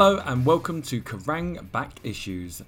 [0.00, 2.62] Hello and welcome to Kerrang Back Issues.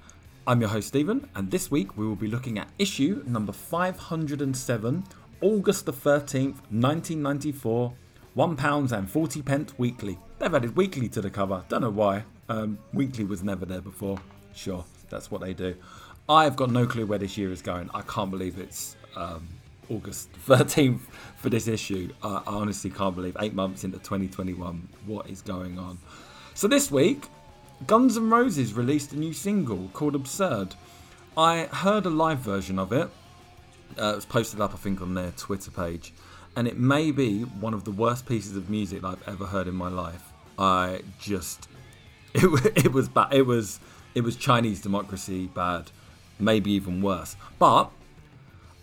[0.46, 5.02] I'm your host Stephen, and this week we will be looking at issue number 507,
[5.40, 7.94] August the 13th, 1994,
[8.36, 10.18] £1 and 40 pence weekly.
[10.38, 12.24] They've added weekly to the cover, don't know why.
[12.50, 14.18] Um, weekly was never there before.
[14.54, 15.74] Sure, that's what they do.
[16.28, 17.88] I've got no clue where this year is going.
[17.94, 19.48] I can't believe it's um,
[19.88, 21.00] August 13th
[21.38, 22.12] for this issue.
[22.22, 25.98] I honestly can't believe eight months into 2021 what is going on.
[26.54, 27.28] So this week,
[27.86, 30.74] Guns N' Roses released a new single called Absurd.
[31.36, 33.08] I heard a live version of it.
[33.98, 36.12] Uh, it was posted up, I think, on their Twitter page,
[36.54, 39.74] and it may be one of the worst pieces of music I've ever heard in
[39.74, 40.30] my life.
[40.58, 41.68] I just,
[42.34, 43.32] it, it was bad.
[43.32, 43.80] It was,
[44.14, 45.90] it was Chinese democracy bad,
[46.38, 47.34] maybe even worse.
[47.58, 47.90] But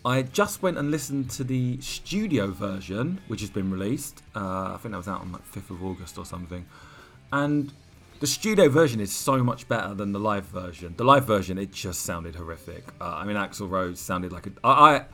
[0.03, 4.23] I just went and listened to the studio version, which has been released.
[4.35, 6.65] Uh, I think that was out on like 5th of August or something.
[7.31, 7.71] And
[8.19, 10.93] the studio version is so much better than the live version.
[10.97, 12.83] The live version, it just sounded horrific.
[12.99, 14.51] Uh, I mean, Axl Rose sounded like a.
[14.63, 15.05] I, I,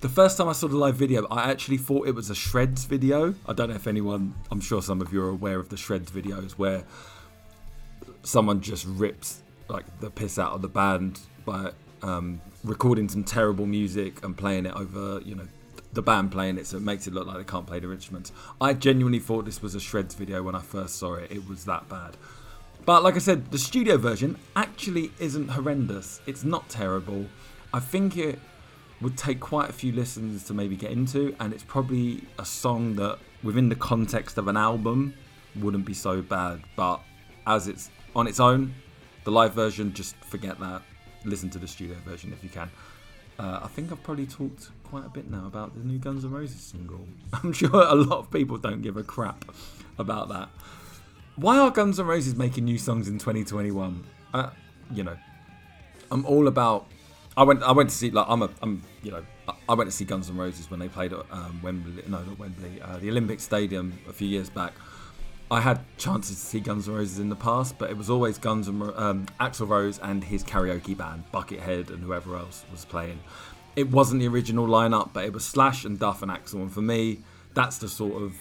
[0.00, 2.84] the first time I saw the live video, I actually thought it was a Shreds
[2.84, 3.34] video.
[3.46, 4.34] I don't know if anyone.
[4.50, 6.84] I'm sure some of you are aware of the Shreds videos where
[8.22, 11.72] someone just rips like the piss out of the band by
[12.02, 15.48] um, recording some terrible music and playing it over, you know,
[15.92, 18.32] the band playing it, so it makes it look like they can't play their instruments.
[18.60, 21.30] I genuinely thought this was a Shreds video when I first saw it.
[21.30, 22.16] It was that bad.
[22.84, 26.20] But like I said, the studio version actually isn't horrendous.
[26.26, 27.26] It's not terrible.
[27.72, 28.38] I think it
[29.00, 32.96] would take quite a few listens to maybe get into, and it's probably a song
[32.96, 35.14] that, within the context of an album,
[35.56, 36.62] wouldn't be so bad.
[36.76, 37.00] But
[37.46, 38.74] as it's on its own,
[39.24, 40.82] the live version, just forget that
[41.24, 42.70] listen to the studio version if you can.
[43.42, 46.30] Uh, I think I've probably talked quite a bit now about the new Guns N'
[46.30, 47.08] Roses single.
[47.32, 49.44] I'm sure a lot of people don't give a crap
[49.98, 50.48] about that.
[51.34, 54.04] Why are Guns N' Roses making new songs in 2021?
[54.32, 54.50] Uh,
[54.92, 55.16] you know,
[56.12, 56.86] I'm all about.
[57.36, 57.64] I went.
[57.64, 58.12] I went to see.
[58.12, 58.50] Like, I'm a.
[58.60, 58.82] I'm.
[59.02, 59.24] You know,
[59.68, 62.00] I went to see Guns N' Roses when they played at um, Wembley.
[62.06, 62.80] No, not Wembley.
[62.80, 64.72] Uh, the Olympic Stadium a few years back.
[65.52, 68.38] I had chances to see Guns N' Roses in the past, but it was always
[68.38, 73.20] Guns and um, Axl Rose and his karaoke band, Buckethead, and whoever else was playing.
[73.76, 76.80] It wasn't the original lineup, but it was Slash and Duff and Axl, and for
[76.80, 77.18] me,
[77.52, 78.34] that's the sort of,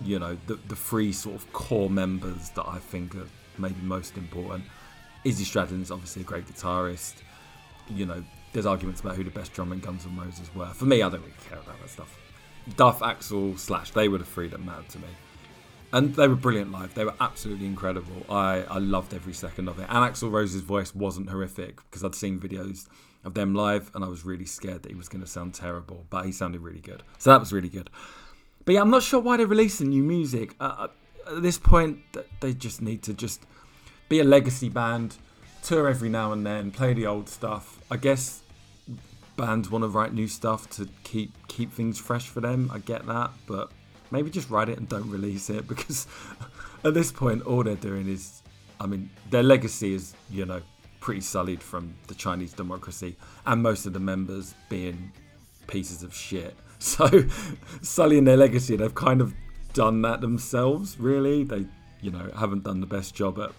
[0.00, 3.26] you know, the the three sort of core members that I think are
[3.58, 4.62] maybe most important.
[5.24, 7.14] Izzy Stradlin's obviously a great guitarist.
[7.88, 10.66] You know, there's arguments about who the best drummer in Guns N' Roses were.
[10.66, 12.16] For me, I don't really care about that stuff.
[12.76, 15.08] Duff, Axl, Slash, they were the three that mattered to me
[15.92, 16.94] and they were brilliant live.
[16.94, 18.26] They were absolutely incredible.
[18.28, 19.86] I, I loved every second of it.
[19.88, 22.88] And Axl Rose's voice wasn't horrific because I'd seen videos
[23.24, 26.06] of them live and I was really scared that he was going to sound terrible,
[26.10, 27.02] but he sounded really good.
[27.18, 27.90] So that was really good.
[28.64, 30.54] But yeah, I'm not sure why they're releasing new music.
[30.60, 30.88] Uh, uh
[31.28, 31.98] at this point,
[32.38, 33.42] they just need to just
[34.08, 35.16] be a legacy band,
[35.62, 37.80] tour every now and then, play the old stuff.
[37.90, 38.42] I guess
[39.36, 42.70] bands want to write new stuff to keep keep things fresh for them.
[42.72, 43.70] I get that, but
[44.10, 46.06] maybe just write it and don't release it because
[46.84, 48.42] at this point all they're doing is
[48.80, 50.60] I mean their legacy is you know
[51.00, 53.16] pretty sullied from the Chinese democracy
[53.46, 55.12] and most of the members being
[55.66, 56.56] pieces of shit.
[56.78, 57.08] So
[57.80, 59.32] sullying their legacy they've kind of
[59.72, 61.42] done that themselves really.
[61.42, 61.64] They
[62.02, 63.50] you know haven't done the best job at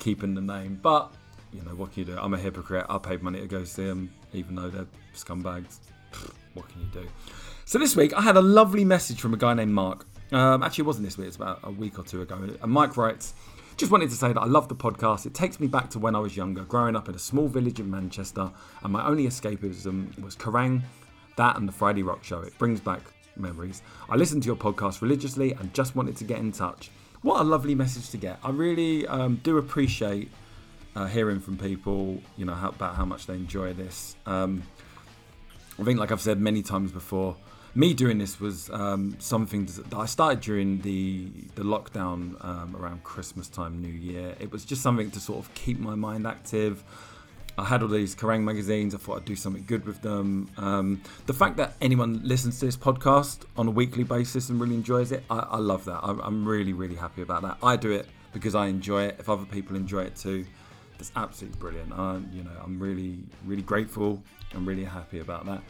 [0.00, 1.12] keeping the name but
[1.52, 2.18] you know what can you do?
[2.20, 2.84] I'm a hypocrite.
[2.88, 5.78] I paid money to go see them even though they're scumbags.
[6.54, 7.08] What can you do
[7.66, 10.06] so this week I had a lovely message from a guy named Mark.
[10.30, 12.36] Um, actually, it wasn't this week; it's about a week or two ago.
[12.62, 13.34] And Mike writes,
[13.76, 15.26] "Just wanted to say that I love the podcast.
[15.26, 17.80] It takes me back to when I was younger, growing up in a small village
[17.80, 18.52] in Manchester,
[18.84, 20.82] and my only escapism was Kerrang,
[21.36, 22.40] that, and the Friday Rock Show.
[22.40, 23.00] It brings back
[23.36, 23.82] memories.
[24.08, 26.92] I listen to your podcast religiously and just wanted to get in touch.
[27.22, 28.38] What a lovely message to get.
[28.44, 30.30] I really um, do appreciate
[30.94, 34.14] uh, hearing from people, you know, how, about how much they enjoy this.
[34.24, 34.62] Um,
[35.80, 37.36] I think, like I've said many times before."
[37.76, 43.04] Me doing this was um, something that I started during the the lockdown um, around
[43.04, 44.34] Christmas time, New Year.
[44.40, 46.82] It was just something to sort of keep my mind active.
[47.58, 48.94] I had all these Kerrang magazines.
[48.94, 50.50] I thought I'd do something good with them.
[50.56, 54.74] Um, the fact that anyone listens to this podcast on a weekly basis and really
[54.74, 56.00] enjoys it, I, I love that.
[56.02, 57.56] I'm, I'm really, really happy about that.
[57.62, 59.16] I do it because I enjoy it.
[59.18, 60.44] If other people enjoy it too,
[60.98, 61.92] that's absolutely brilliant.
[61.92, 64.22] I, you know, I'm really, really grateful.
[64.54, 65.62] I'm really happy about that.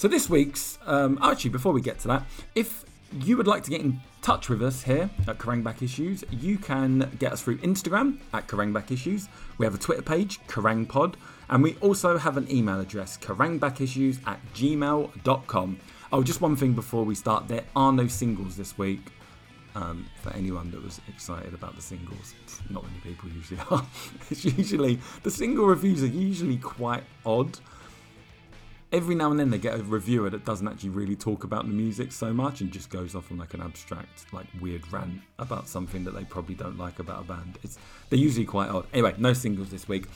[0.00, 2.22] So this week's, um, actually, before we get to that,
[2.54, 6.24] if you would like to get in touch with us here at Kerrang Back Issues,
[6.30, 9.28] you can get us through Instagram at Kerrang Back Issues.
[9.58, 11.18] We have a Twitter page, Kerrang Pod,
[11.50, 15.80] and we also have an email address, kerrangbackissues at gmail.com.
[16.14, 19.02] Oh, just one thing before we start there are no singles this week.
[19.74, 22.34] Um, for anyone that was excited about the singles,
[22.70, 23.86] not many people usually are.
[24.30, 27.58] it's usually the single reviews are usually quite odd.
[28.92, 31.72] Every now and then they get a reviewer that doesn't actually really talk about the
[31.72, 35.68] music so much and just goes off on like an abstract, like weird rant about
[35.68, 37.56] something that they probably don't like about a band.
[37.62, 37.78] It's
[38.08, 38.86] they're usually quite odd.
[38.92, 40.06] Anyway, no singles this week.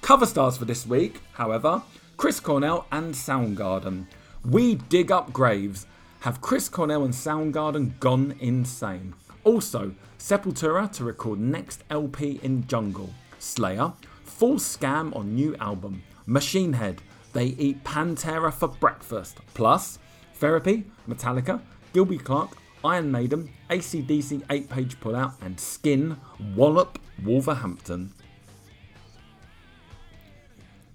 [0.00, 1.82] Cover stars for this week, however,
[2.16, 4.06] Chris Cornell and Soundgarden.
[4.42, 5.86] We dig up graves.
[6.20, 9.12] Have Chris Cornell and Soundgarden gone insane?
[9.44, 13.10] Also, Sepultura to record next LP in Jungle.
[13.38, 13.92] Slayer,
[14.24, 16.02] full scam on new album.
[16.24, 17.02] Machine Head,
[17.34, 19.38] they eat Pantera for breakfast.
[19.52, 19.98] Plus,
[20.34, 21.60] Therapy, Metallica,
[21.92, 26.16] Gilby Clarke, Iron Maiden, ACDC 8 page pullout, and Skin,
[26.54, 28.12] Wallop, Wolverhampton.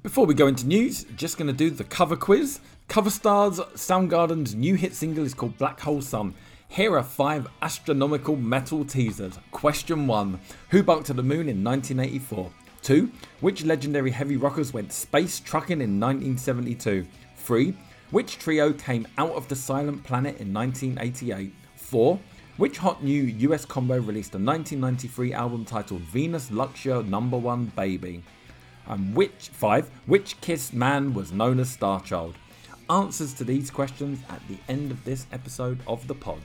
[0.01, 2.61] Before we go into news, just going to do the cover quiz.
[2.87, 6.33] Cover stars Soundgarden's new hit single is called Black Hole Sun.
[6.69, 9.37] Here are five astronomical metal teasers.
[9.51, 10.39] Question 1
[10.69, 12.51] Who bunked to the moon in 1984?
[12.79, 13.11] 2.
[13.41, 17.05] Which legendary heavy rockers went space trucking in 1972?
[17.37, 17.73] 3.
[18.11, 21.53] Which trio came out of the silent planet in 1988?
[21.75, 22.19] 4.
[22.57, 28.23] Which hot new US combo released a 1993 album titled Venus Luxure Number 1 Baby?
[28.87, 29.89] And which 5.
[30.07, 32.35] Which Kiss man was known as Starchild?
[32.89, 36.41] Answers to these questions at the end of this episode of the pod.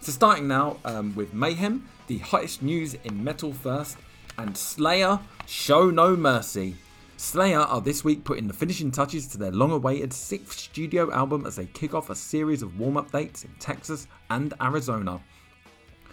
[0.00, 3.96] So, starting now um, with Mayhem, the hottest news in metal first,
[4.38, 6.76] and Slayer, Show No Mercy.
[7.16, 11.44] Slayer are this week putting the finishing touches to their long awaited sixth studio album
[11.44, 15.20] as they kick off a series of warm up dates in Texas and Arizona.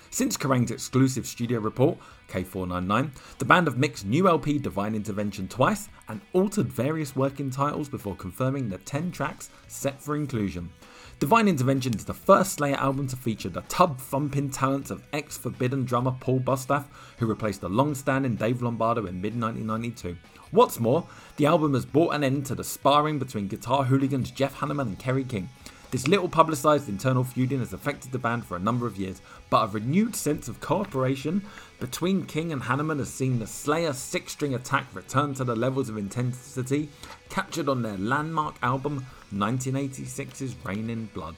[0.09, 1.97] Since Kerrang's exclusive studio report,
[2.29, 7.89] K499, the band have mixed new LP Divine Intervention twice and altered various working titles
[7.89, 10.71] before confirming the 10 tracks set for inclusion.
[11.17, 15.37] Divine Intervention is the first Slayer album to feature the tub thumping talents of ex
[15.37, 16.83] Forbidden drummer Paul Bostaph,
[17.19, 20.17] who replaced the long standing Dave Lombardo in mid 1992.
[20.51, 21.07] What's more,
[21.37, 24.99] the album has brought an end to the sparring between guitar hooligans Jeff Hanneman and
[24.99, 25.47] Kerry King.
[25.91, 29.63] This little publicised internal feuding has affected the band for a number of years, but
[29.63, 31.43] a renewed sense of cooperation
[31.79, 35.87] between King and Hanneman has seen the Slayer six string attack return to the levels
[35.87, 36.89] of intensity
[37.29, 39.05] captured on their landmark album
[39.35, 41.35] 1986's Reign in Blood.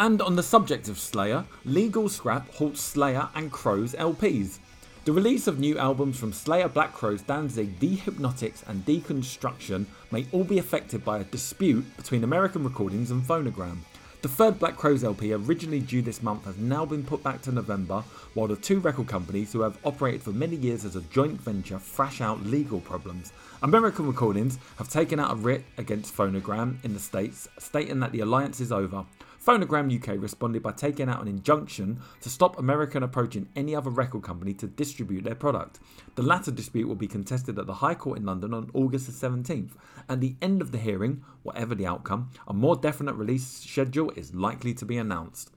[0.00, 4.58] And on the subject of Slayer, legal scrap halts Slayer and Crowes' LPs.
[5.04, 10.26] The release of new albums from Slayer, Black Crowes, Danzig, The Hypnotics, and Deconstruction may
[10.32, 13.78] all be affected by a dispute between American Recordings and Phonogram.
[14.20, 17.52] The third Black Crowes LP, originally due this month, has now been put back to
[17.52, 18.02] November,
[18.34, 21.78] while the two record companies, who have operated for many years as a joint venture,
[21.78, 23.32] thrash out legal problems.
[23.60, 28.20] American Recordings have taken out a writ against Phonogram in the States, stating that the
[28.20, 29.04] alliance is over.
[29.44, 34.22] Phonogram UK responded by taking out an injunction to stop American approaching any other record
[34.22, 35.80] company to distribute their product.
[36.14, 39.28] The latter dispute will be contested at the High Court in London on August the
[39.28, 39.72] 17th.
[40.08, 44.34] At the end of the hearing, whatever the outcome, a more definite release schedule is
[44.34, 45.50] likely to be announced.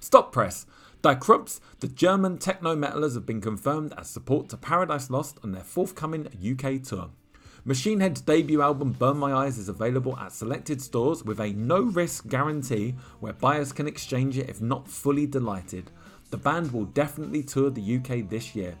[0.00, 0.64] Stop press.
[1.02, 5.52] Die Krupps, the German techno metalers, have been confirmed as support to Paradise Lost on
[5.52, 7.10] their forthcoming UK tour.
[7.68, 11.80] Machine Head's debut album Burn My Eyes is available at selected stores with a no
[11.80, 15.90] risk guarantee where buyers can exchange it if not fully delighted.
[16.30, 18.76] The band will definitely tour the UK this year.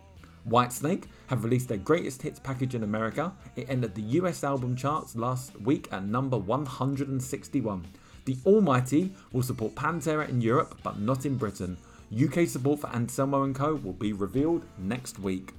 [0.48, 3.32] Whitesnake have released their greatest hits package in America.
[3.56, 7.84] It entered the US album charts last week at number 161.
[8.24, 11.76] The Almighty will support Pantera in Europe but not in Britain.
[12.16, 15.54] UK support for Anselmo & Co will be revealed next week.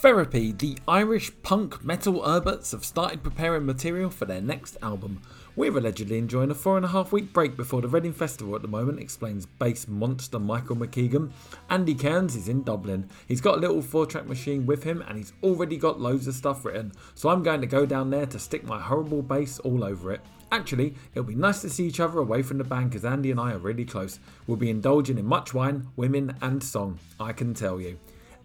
[0.00, 5.20] Therapy, the Irish punk metal Herberts have started preparing material for their next album.
[5.56, 8.62] We're allegedly enjoying a four and a half week break before the Reading Festival at
[8.62, 11.32] the moment, explains bass monster Michael McKeegan.
[11.68, 13.10] Andy Cairns is in Dublin.
[13.28, 16.34] He's got a little four track machine with him and he's already got loads of
[16.34, 19.84] stuff written, so I'm going to go down there to stick my horrible bass all
[19.84, 20.22] over it.
[20.50, 23.38] Actually, it'll be nice to see each other away from the band because Andy and
[23.38, 24.18] I are really close.
[24.46, 27.98] We'll be indulging in much wine, women, and song, I can tell you.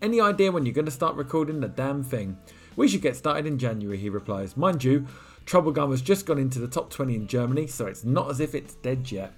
[0.05, 2.37] Any idea when you're going to start recording the damn thing?
[2.75, 4.55] We should get started in January, he replies.
[4.55, 5.07] Mind you,
[5.47, 8.39] Trouble Troublegum has just gone into the top 20 in Germany, so it's not as
[8.39, 9.33] if it's dead yet.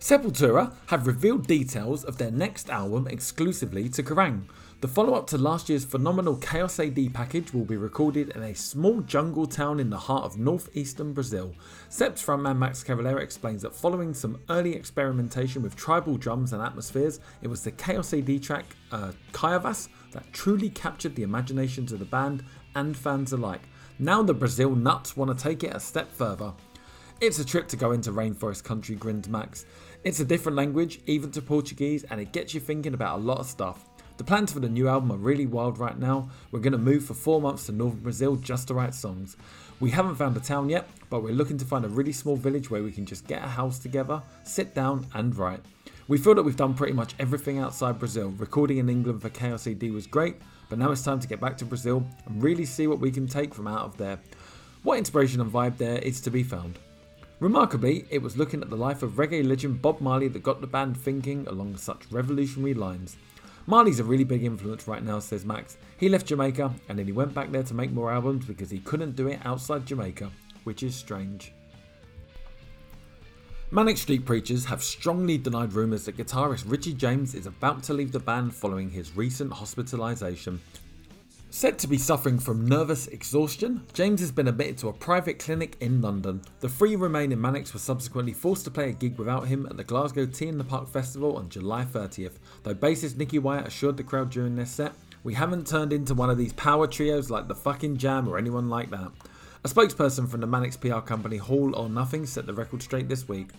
[0.00, 4.50] Sepultura have revealed details of their next album exclusively to Kerrang.
[4.84, 8.54] The follow up to last year's phenomenal Chaos AD package will be recorded in a
[8.54, 11.54] small jungle town in the heart of northeastern Brazil.
[11.88, 17.20] Seps frontman Max Cavalera explains that following some early experimentation with tribal drums and atmospheres,
[17.40, 22.44] it was the Chaos AD track uh, that truly captured the imaginations of the band
[22.74, 23.62] and fans alike.
[23.98, 26.52] Now the Brazil nuts want to take it a step further.
[27.22, 29.64] It's a trip to go into rainforest country, grins Max.
[30.02, 33.38] It's a different language, even to Portuguese, and it gets you thinking about a lot
[33.38, 33.88] of stuff.
[34.16, 36.30] The plans for the new album are really wild right now.
[36.52, 39.36] We're going to move for four months to northern Brazil just to write songs.
[39.80, 42.70] We haven't found a town yet, but we're looking to find a really small village
[42.70, 45.60] where we can just get a house together, sit down, and write.
[46.06, 48.32] We feel that we've done pretty much everything outside Brazil.
[48.38, 50.36] Recording in England for KRCD was great,
[50.68, 53.26] but now it's time to get back to Brazil and really see what we can
[53.26, 54.20] take from out of there.
[54.84, 56.78] What inspiration and vibe there is to be found.
[57.40, 60.68] Remarkably, it was looking at the life of reggae legend Bob Marley that got the
[60.68, 63.16] band thinking along such revolutionary lines.
[63.66, 65.78] Marley's a really big influence right now, says Max.
[65.96, 68.78] He left Jamaica and then he went back there to make more albums because he
[68.78, 70.30] couldn't do it outside Jamaica,
[70.64, 71.52] which is strange.
[73.70, 78.12] Manic Street Preachers have strongly denied rumours that guitarist Richey James is about to leave
[78.12, 80.58] the band following his recent hospitalisation.
[81.54, 85.76] Said to be suffering from nervous exhaustion, James has been admitted to a private clinic
[85.78, 86.42] in London.
[86.58, 89.84] The three remaining Manics were subsequently forced to play a gig without him at the
[89.84, 94.02] Glasgow T in the Park Festival on July 30th, though bassist Nicky Wire assured the
[94.02, 97.54] crowd during their set, We haven't turned into one of these power trios like the
[97.54, 99.12] fucking Jam or anyone like that.
[99.62, 103.28] A spokesperson from the Manics PR company Hall or Nothing set the record straight this
[103.28, 103.50] week.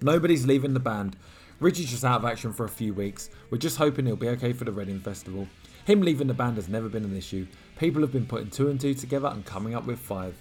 [0.00, 1.16] Nobody's leaving the band.
[1.60, 3.28] Richey's just out of action for a few weeks.
[3.50, 5.46] We're just hoping he'll be okay for the Reading Festival.
[5.84, 7.46] Him leaving the band has never been an issue.
[7.78, 10.36] People have been putting two and two together and coming up with five.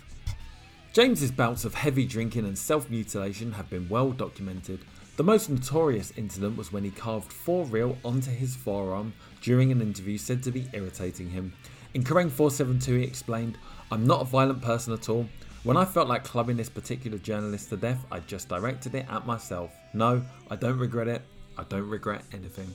[0.93, 4.79] James's bouts of heavy drinking and self mutilation have been well documented.
[5.17, 9.81] The most notorious incident was when he carved four real onto his forearm during an
[9.81, 11.53] interview said to be irritating him.
[11.93, 13.57] In Kerrang 472, he explained,
[13.91, 15.27] I'm not a violent person at all.
[15.63, 19.27] When I felt like clubbing this particular journalist to death, I just directed it at
[19.27, 19.71] myself.
[19.93, 21.21] No, I don't regret it.
[21.57, 22.73] I don't regret anything.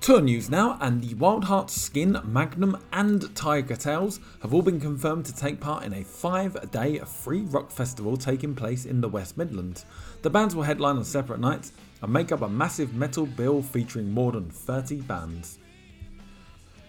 [0.00, 5.24] Tour news now, and the Wild Hearts Skin, Magnum, and Tigertailz have all been confirmed
[5.26, 9.38] to take part in a five day free rock festival taking place in the West
[9.38, 9.86] Midlands.
[10.22, 11.72] The bands will headline on separate nights
[12.02, 15.58] and make up a massive metal bill featuring more than 30 bands.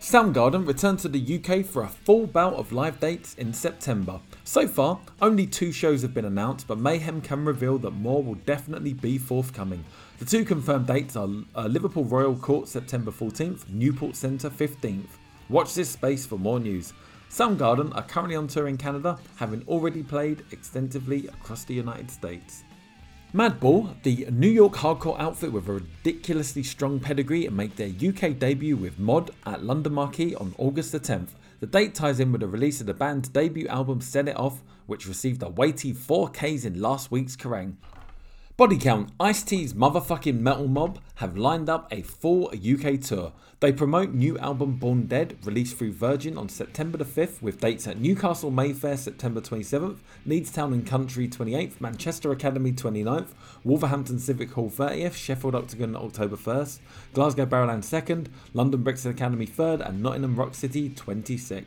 [0.06, 4.20] Soundgarden returned to the UK for a full bout of live dates in September.
[4.44, 8.36] So far, only two shows have been announced, but Mayhem can reveal that more will
[8.36, 9.84] definitely be forthcoming.
[10.18, 15.10] The two confirmed dates are uh, Liverpool Royal Court September 14th, Newport Centre 15th.
[15.50, 16.94] Watch this space for more news.
[17.30, 22.64] Soundgarden are currently on tour in Canada, having already played extensively across the United States.
[23.34, 28.78] Madball, the New York hardcore outfit with a ridiculously strong pedigree, make their UK debut
[28.78, 31.32] with Mod at London Marquee on August the 10th.
[31.60, 34.64] The date ties in with the release of the band's debut album Set It Off,
[34.86, 37.76] which received a weighty 4Ks in last week's Kerrang.
[38.58, 43.34] Body Count, Ice T's motherfucking Metal Mob have lined up a full UK tour.
[43.60, 47.86] They promote new album Born Dead, released through Virgin on September the 5th, with dates
[47.86, 53.34] at Newcastle Mayfair September 27th, Leeds Town and Country 28th, Manchester Academy 29th,
[53.66, 56.80] Wolverhampton Civic Hall 30th, Sheffield Octagon October 1st,
[57.12, 61.66] Glasgow Barrowland 2nd, London Brixton Academy 3rd, and Nottingham Rock City 26th.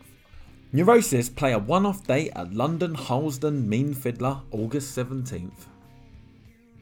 [0.73, 5.67] Neurosis play a one off date at London Harlesden Mean Fiddler August 17th.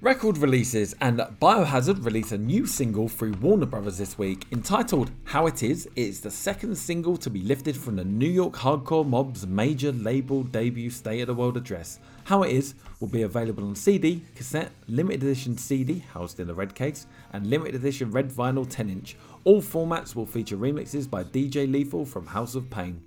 [0.07, 4.47] Record releases and Biohazard release a new single through Warner Brothers this week.
[4.53, 8.31] Entitled How It Is, it is the second single to be lifted from the New
[8.31, 11.99] York hardcore mob's major label debut State of the World address.
[12.23, 16.55] How It Is will be available on CD, cassette, limited edition CD housed in a
[16.55, 19.17] red case, and limited edition red vinyl 10 inch.
[19.43, 23.03] All formats will feature remixes by DJ Lethal from House of Pain.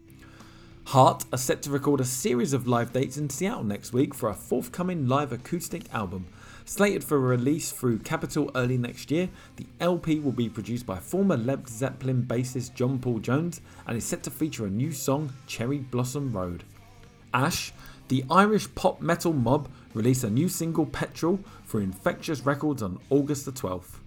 [0.88, 4.28] Heart are set to record a series of live dates in Seattle next week for
[4.28, 6.26] a forthcoming live acoustic album.
[6.70, 11.36] Slated for release through Capitol early next year, the LP will be produced by former
[11.36, 15.80] Led Zeppelin bassist John Paul Jones and is set to feature a new song, Cherry
[15.80, 16.64] Blossom Road.
[17.34, 17.74] Ash,
[18.08, 23.46] the Irish pop metal mob, release a new single, Petrol, for Infectious Records on August
[23.46, 23.98] the 12th.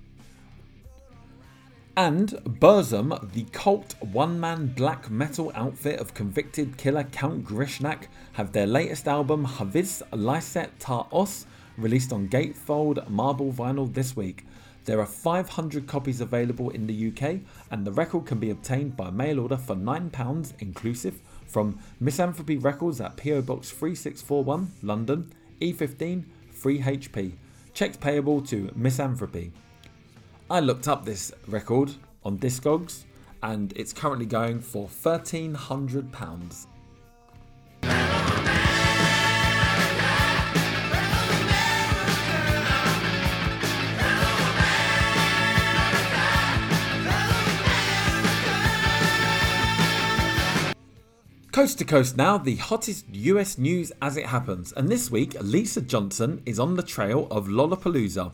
[1.97, 8.05] And Burzum, the cult one man black metal outfit of convicted killer Count Grishnackh,
[8.35, 11.45] have their latest album, Hvis Lyset Tar Oss,
[11.77, 14.45] released on Gatefold Marble Vinyl this week.
[14.85, 19.11] There are 500 copies available in the UK, and the record can be obtained by
[19.11, 27.33] mail order for £9 inclusive from Misanthropy Records at PO Box 3641, London, E15 3HP.
[27.75, 29.53] Checks payable to Misanthropy.
[30.51, 31.93] I looked up this record
[32.25, 33.05] on Discogs,
[33.43, 36.67] and it's currently going for £1,300.
[51.53, 55.83] Coast to coast now, the hottest US news as it happens, and this week Lisa
[55.83, 58.33] Johnson is on the trail of Lollapalooza.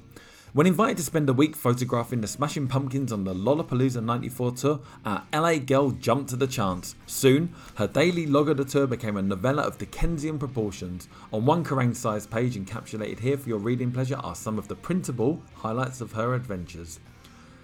[0.53, 4.81] When invited to spend a week photographing the Smashing Pumpkins on the Lollapalooza 94 tour,
[5.05, 6.95] our LA girl jumped to the chance.
[7.07, 11.09] Soon, her daily log of the tour became a novella of Dickensian proportions.
[11.33, 14.77] On one Kerrang sized page encapsulated here for your reading pleasure are some of the
[14.77, 17.01] printable highlights of her adventures.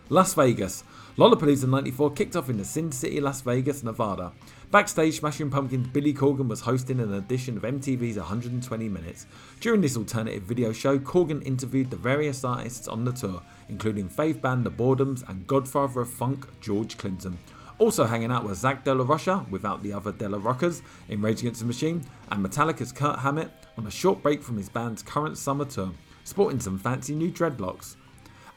[0.09, 0.83] Las Vegas.
[1.17, 4.33] Lollapalooza 94 kicked off in the Sin City, Las Vegas, Nevada.
[4.75, 9.26] Backstage, Smashing Pumpkins' Billy Corgan was hosting an edition of MTV's 120 Minutes.
[9.61, 14.40] During this alternative video show, Corgan interviewed the various artists on the tour, including fave
[14.40, 17.38] band The Boredoms and godfather of funk George Clinton.
[17.78, 19.04] Also hanging out was Zack de la
[19.49, 23.52] without the other De La Rockers, in Rage Against the Machine, and Metallica's Kirk Hammett
[23.78, 25.93] on a short break from his band's current summer tour,
[26.25, 27.94] sporting some fancy new dreadlocks.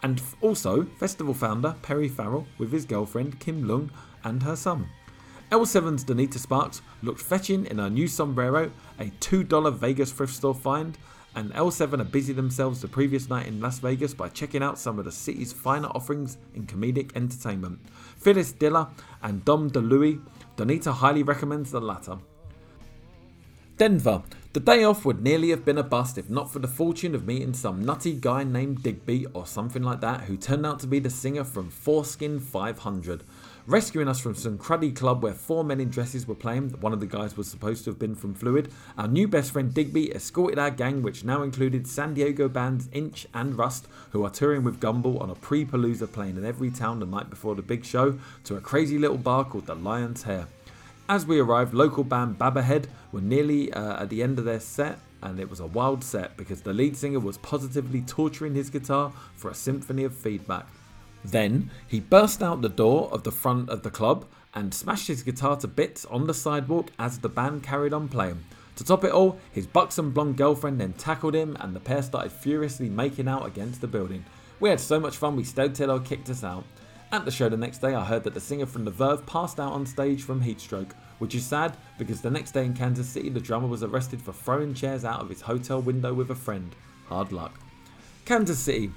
[0.02, 3.92] And also, festival founder Perry Farrell with his girlfriend Kim Leung
[4.24, 4.90] and her son.
[5.52, 10.98] L7's Donita Sparks looked fetching in her new sombrero, a $2 Vegas thrift store find,
[11.36, 15.00] and L7 had busied themselves the previous night in Las Vegas by checking out some
[15.00, 17.80] of the city's finer offerings in comedic entertainment.
[18.18, 18.88] Phyllis Diller
[19.24, 20.22] and Dom DeLuise,
[20.58, 22.18] Donita highly recommends the latter.
[23.78, 24.24] Denver.
[24.54, 27.28] The day off would nearly have been a bust if not for the fortune of
[27.28, 30.98] meeting some nutty guy named Digby or something like that who turned out to be
[30.98, 33.24] the singer from Foreskin 500
[33.68, 36.70] rescuing us from some cruddy club where four men in dresses were playing.
[36.80, 38.72] One of the guys was supposed to have been from Fluid.
[38.98, 43.28] Our new best friend Digby escorted our gang, which now included San Diego bands Inch
[43.34, 47.02] and Rust, who are touring with Gumball on a pre Palooza playing in every town
[47.02, 50.48] the night before the big show, to a crazy little bar called the Lion's Lair.
[51.10, 55.00] As we arrived, local band Babahead were nearly uh, at the end of their set,
[55.22, 59.12] and it was a wild set because the lead singer was positively torturing his guitar
[59.36, 60.68] for a symphony of feedback.
[61.28, 65.24] Then he burst out the door of the front of the club and smashed his
[65.24, 68.44] guitar to bits on the sidewalk as the band carried on playing.
[68.78, 72.32] To top it all, his buxom blonde girlfriend then tackled him and the pair started
[72.32, 74.24] furiously making out against the building.
[74.60, 76.64] We had so much fun we stayed till they kicked us out.
[77.12, 79.60] At the show the next day, I heard that the singer from The Verve passed
[79.60, 83.30] out on stage from heatstroke, which is sad because the next day in Kansas City,
[83.30, 86.76] the drummer was arrested for throwing chairs out of his hotel window with a friend.
[87.08, 87.60] Hard luck.
[88.26, 88.92] Kansas City.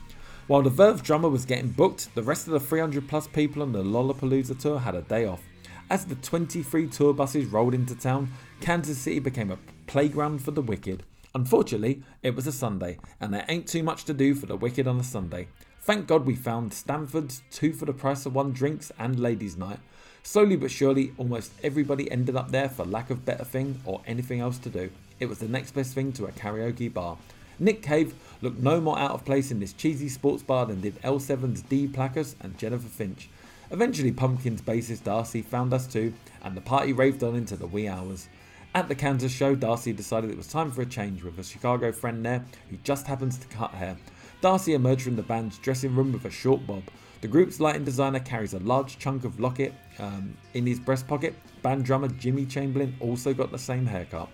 [0.50, 3.70] While the Verve drummer was getting booked, the rest of the 300 plus people on
[3.70, 5.44] the Lollapalooza tour had a day off.
[5.88, 10.60] As the 23 tour buses rolled into town, Kansas City became a playground for the
[10.60, 11.04] wicked.
[11.36, 14.88] Unfortunately, it was a Sunday, and there ain't too much to do for the wicked
[14.88, 15.46] on a Sunday.
[15.82, 19.78] Thank God we found Stanford's two for the price of one drinks and ladies' night.
[20.24, 24.40] Slowly but surely, almost everybody ended up there for lack of better thing or anything
[24.40, 24.90] else to do.
[25.20, 27.18] It was the next best thing to a karaoke bar.
[27.60, 31.00] Nick Cave looked no more out of place in this cheesy sports bar than did
[31.02, 33.28] L7's Dee Plakas and Jennifer Finch.
[33.70, 37.86] Eventually, Pumpkin's bassist Darcy found us too, and the party raved on into the wee
[37.86, 38.28] hours.
[38.74, 41.92] At the Kansas show, Darcy decided it was time for a change with a Chicago
[41.92, 43.98] friend there who just happens to cut hair.
[44.40, 46.84] Darcy emerged from the band's dressing room with a short bob.
[47.20, 51.34] The group's lighting designer carries a large chunk of locket um, in his breast pocket.
[51.60, 54.30] Band drummer Jimmy Chamberlin also got the same haircut.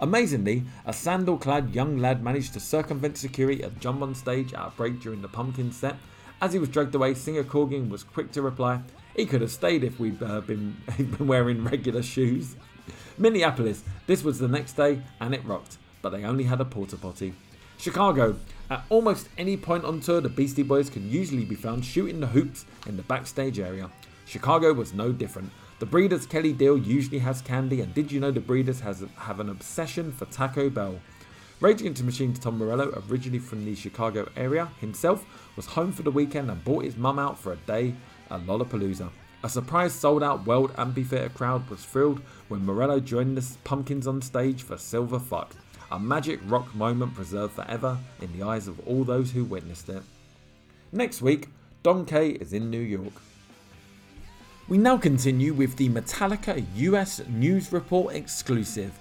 [0.00, 4.68] Amazingly, a sandal clad young lad managed to circumvent security and jump on stage at
[4.68, 5.96] a break during the pumpkin set.
[6.40, 8.80] As he was dragged away, singer Corgan was quick to reply,
[9.14, 12.56] he could have stayed if we'd uh, been, been wearing regular shoes.
[13.18, 16.96] Minneapolis, this was the next day and it rocked, but they only had a porta
[16.96, 17.34] potty.
[17.76, 18.36] Chicago,
[18.70, 22.26] at almost any point on tour, the Beastie Boys can usually be found shooting the
[22.26, 23.90] hoops in the backstage area.
[24.26, 25.50] Chicago was no different.
[25.80, 29.40] The Breeders' Kelley Deal usually has candy, and did you know the Breeders has have
[29.40, 31.00] an obsession for Taco Bell?
[31.60, 35.24] Raging Into the Machine's Tom Morello, originally from the Chicago area himself,
[35.56, 37.94] was home for the weekend and brought his mum out for a day
[38.30, 39.08] at Lollapalooza.
[39.42, 44.20] A surprise sold out World Amphitheatre crowd was thrilled when Morello joined the Pumpkins on
[44.20, 45.54] stage for Silver Fuck,
[45.90, 50.02] a magic rock moment preserved forever in the eyes of all those who witnessed it.
[50.92, 51.48] Next week,
[51.82, 53.14] Don Kaye is in New York.
[54.70, 58.96] We now continue with the Metallica US News Report exclusive.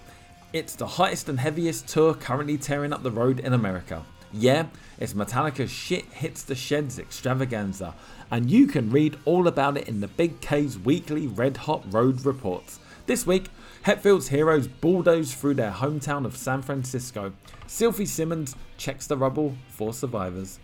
[0.52, 4.04] It's the hottest and heaviest tour currently tearing up the road in America.
[4.34, 4.66] Yeah,
[4.98, 7.94] it's Metallica's Shit Hits the Sheds extravaganza,
[8.32, 12.26] and you can read all about it in the Big K's weekly Red Hot Road
[12.26, 12.80] reports.
[13.06, 13.50] This week,
[13.84, 17.32] Hetfield's heroes bulldoze through their hometown of San Francisco.
[17.68, 20.58] Sylvie Simmons checks the rubble for survivors.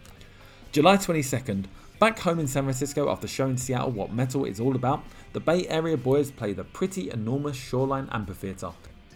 [0.72, 1.66] July 22nd,
[1.98, 5.66] Back home in San Francisco after showing Seattle what metal is all about, the Bay
[5.70, 8.72] Area boys play the pretty enormous Shoreline Amphitheatre.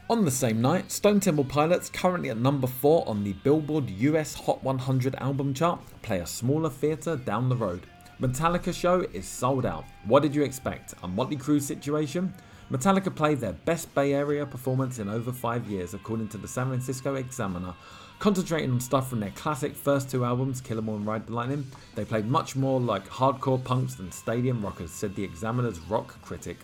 [0.10, 4.34] On the same night, Stone Temple Pilots, currently at number 4 on the Billboard US
[4.34, 7.86] Hot 100 album chart, play a smaller theatre down the road.
[8.22, 9.84] Metallica show is sold out.
[10.06, 10.94] What did you expect?
[11.04, 12.34] A Motley Crue situation?
[12.72, 16.68] Metallica played their best Bay Area performance in over five years, according to the San
[16.68, 17.74] Francisco Examiner.
[18.20, 21.34] Concentrating on stuff from their classic first two albums, Kill 'Em All and Ride the
[21.34, 26.22] Lightning, they played much more like hardcore punks than stadium rockers, said the Examiner's rock
[26.22, 26.58] critic.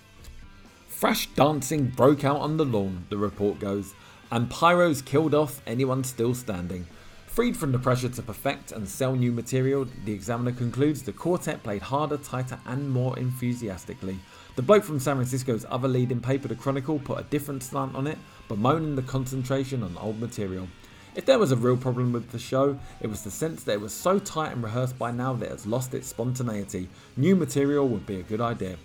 [0.90, 3.94] Thrash dancing broke out on the lawn, the report goes,
[4.32, 6.88] and pyros killed off anyone still standing.
[7.26, 11.64] Freed from the pressure to perfect and sell new material, the Examiner concludes the quartet
[11.64, 14.20] played harder, tighter, and more enthusiastically.
[14.58, 18.08] The bloke from San Francisco's other leading paper, The Chronicle, put a different slant on
[18.08, 18.18] it,
[18.50, 20.68] bemoaning the concentration on old material.
[21.16, 23.82] If there was a real problem with the show, it was the sense that it
[23.82, 26.90] was so tight and rehearsed by now that it has lost its spontaneity.
[27.16, 28.76] New material would be a good idea.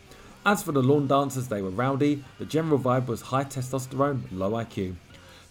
[0.47, 4.53] As for the lawn dancers, they were rowdy, the general vibe was high testosterone, low
[4.53, 4.95] IQ.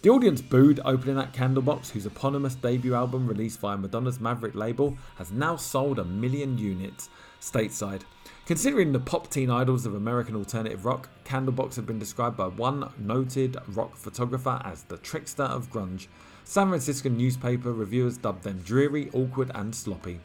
[0.00, 4.96] The audience booed opening at Candlebox, whose eponymous debut album released via Madonna's Maverick label
[5.16, 7.10] has now sold a million units
[7.42, 8.02] stateside.
[8.46, 12.90] Considering the pop teen idols of American alternative rock, Candlebox have been described by one
[12.98, 16.06] noted rock photographer as the trickster of grunge.
[16.44, 20.20] San Francisco newspaper reviewers dubbed them dreary, awkward, and sloppy.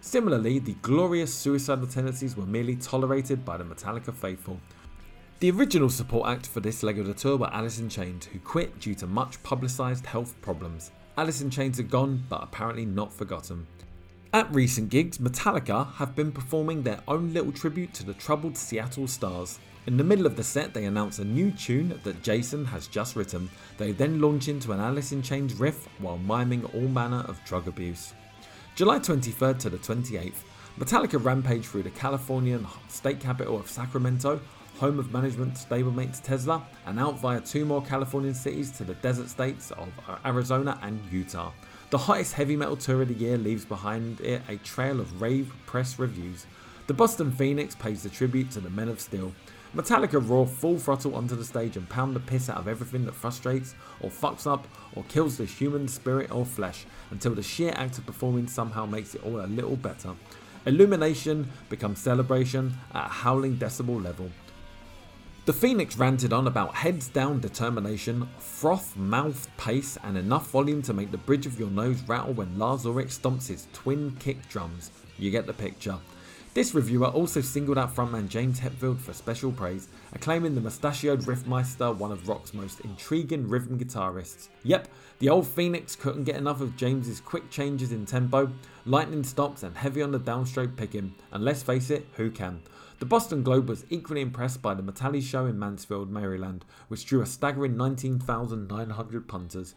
[0.00, 4.60] Similarly, the glorious suicidal tendencies were merely tolerated by the Metallica faithful.
[5.40, 8.38] The original support act for this leg of the tour were Alice in Chains, who
[8.38, 10.90] quit due to much publicised health problems.
[11.16, 13.66] Alice in Chains are gone, but apparently not forgotten.
[14.32, 19.08] At recent gigs, Metallica have been performing their own little tribute to the troubled Seattle
[19.08, 19.58] Stars.
[19.86, 23.16] In the middle of the set, they announce a new tune that Jason has just
[23.16, 23.48] written.
[23.78, 27.66] They then launch into an Alice in Chains riff while miming all manner of drug
[27.66, 28.12] abuse.
[28.74, 30.42] July 23rd to the 28th,
[30.78, 34.40] Metallica rampage through the Californian state capital of Sacramento
[34.80, 39.28] home of management stablemates Tesla, and out via two more Californian cities to the desert
[39.28, 39.88] states of
[40.24, 41.52] Arizona and Utah.
[41.90, 45.52] The hottest heavy metal tour of the year leaves behind it a trail of rave
[45.66, 46.46] press reviews.
[46.86, 49.34] The Boston Phoenix pays the tribute to the Men of Steel.
[49.74, 53.14] Metallica roar full throttle onto the stage and pound the piss out of everything that
[53.14, 57.96] frustrates or fucks up or kills the human spirit or flesh until the sheer act
[57.96, 60.12] of performing somehow makes it all a little better.
[60.66, 64.28] Illumination becomes celebration at a howling decibel level.
[65.46, 70.92] The Phoenix ranted on about heads down determination, froth mouthed pace, and enough volume to
[70.92, 74.90] make the bridge of your nose rattle when Lars Ulrich stomps his twin kick drums.
[75.16, 75.98] You get the picture.
[76.60, 81.96] This reviewer also singled out frontman James Hetfield for special praise, acclaiming the mustachioed riffmeister
[81.96, 84.48] one of rock's most intriguing rhythm guitarists.
[84.64, 84.88] Yep,
[85.20, 88.52] the old Phoenix couldn't get enough of James's quick changes in tempo,
[88.84, 92.60] lightning stops, and heavy on the downstroke picking, and let's face it, who can?
[92.98, 97.22] The Boston Globe was equally impressed by the Metalli show in Mansfield, Maryland, which drew
[97.22, 99.76] a staggering 19,900 punters.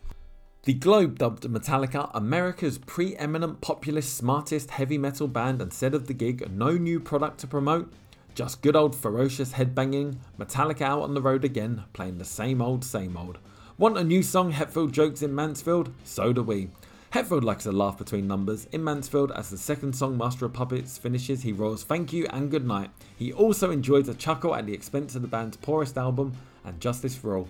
[0.66, 6.14] The Globe dubbed Metallica America's preeminent populist smartest heavy metal band and said of the
[6.14, 7.92] gig, no new product to promote,
[8.34, 12.86] just good old ferocious headbanging, Metallica out on the road again, playing the same old,
[12.86, 13.40] same old.
[13.78, 14.54] Want a new song?
[14.54, 15.94] Hetfield jokes in Mansfield?
[16.06, 16.70] So do we.
[17.12, 18.66] Hetfield likes a laugh between numbers.
[18.72, 22.50] In Mansfield, as the second song Master of Puppets finishes, he roars thank you and
[22.50, 22.90] good night.
[23.18, 27.18] He also enjoys a chuckle at the expense of the band's poorest album and Justice
[27.18, 27.50] for All.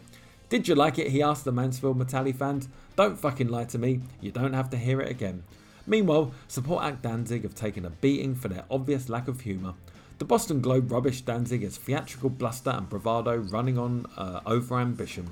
[0.49, 1.07] Did you like it?
[1.11, 2.67] He asked the Mansfield Metalli fans.
[2.95, 5.43] Don't fucking lie to me, you don't have to hear it again.
[5.87, 9.73] Meanwhile, support act Danzig have taken a beating for their obvious lack of humour.
[10.19, 15.29] The Boston Globe rubbish Danzig as theatrical bluster and bravado running on uh, over ambition.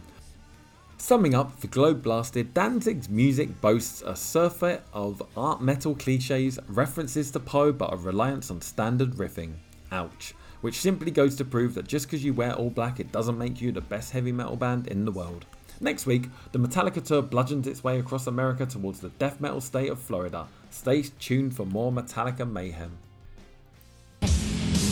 [0.97, 7.31] Summing up, the Globe blasted, Danzig's music boasts a surfeit of art metal cliches, references
[7.31, 9.53] to Poe, but a reliance on standard riffing.
[9.91, 10.35] Ouch.
[10.61, 13.61] Which simply goes to prove that just because you wear all black, it doesn't make
[13.61, 15.45] you the best heavy metal band in the world.
[15.79, 19.89] Next week, the Metallica tour bludgeons its way across America towards the death metal state
[19.89, 20.47] of Florida.
[20.69, 22.91] Stay tuned for more Metallica mayhem.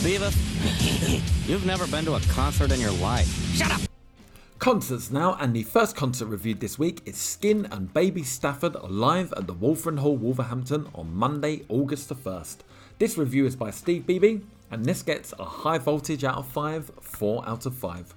[0.00, 0.34] Beavis,
[1.48, 3.28] you've never been to a concert in your life.
[3.54, 3.80] Shut up!
[4.58, 9.32] Concerts now, and the first concert reviewed this week is Skin and Baby Stafford live
[9.36, 12.56] at the Wulfrun Hall, Wolverhampton on Monday, August the 1st.
[12.98, 16.90] This review is by Steve Beebe, and this gets a high voltage out of 5,
[17.00, 18.14] 4 out of 5.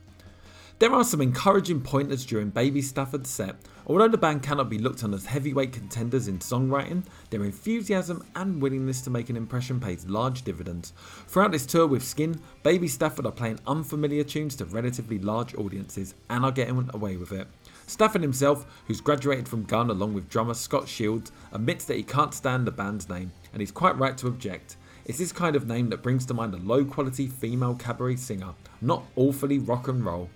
[0.79, 3.55] There are some encouraging pointers during Baby Stafford's set.
[3.85, 8.61] Although the band cannot be looked on as heavyweight contenders in songwriting, their enthusiasm and
[8.61, 10.93] willingness to make an impression pays large dividends.
[11.27, 16.15] Throughout this tour with Skin, Baby Stafford are playing unfamiliar tunes to relatively large audiences
[16.29, 17.47] and are getting away with it.
[17.87, 22.33] Stafford himself, who's graduated from Gun along with drummer Scott Shields, admits that he can't
[22.33, 24.77] stand the band's name, and he's quite right to object.
[25.05, 28.53] It's this kind of name that brings to mind a low quality female cabaret singer,
[28.79, 30.29] not awfully rock and roll.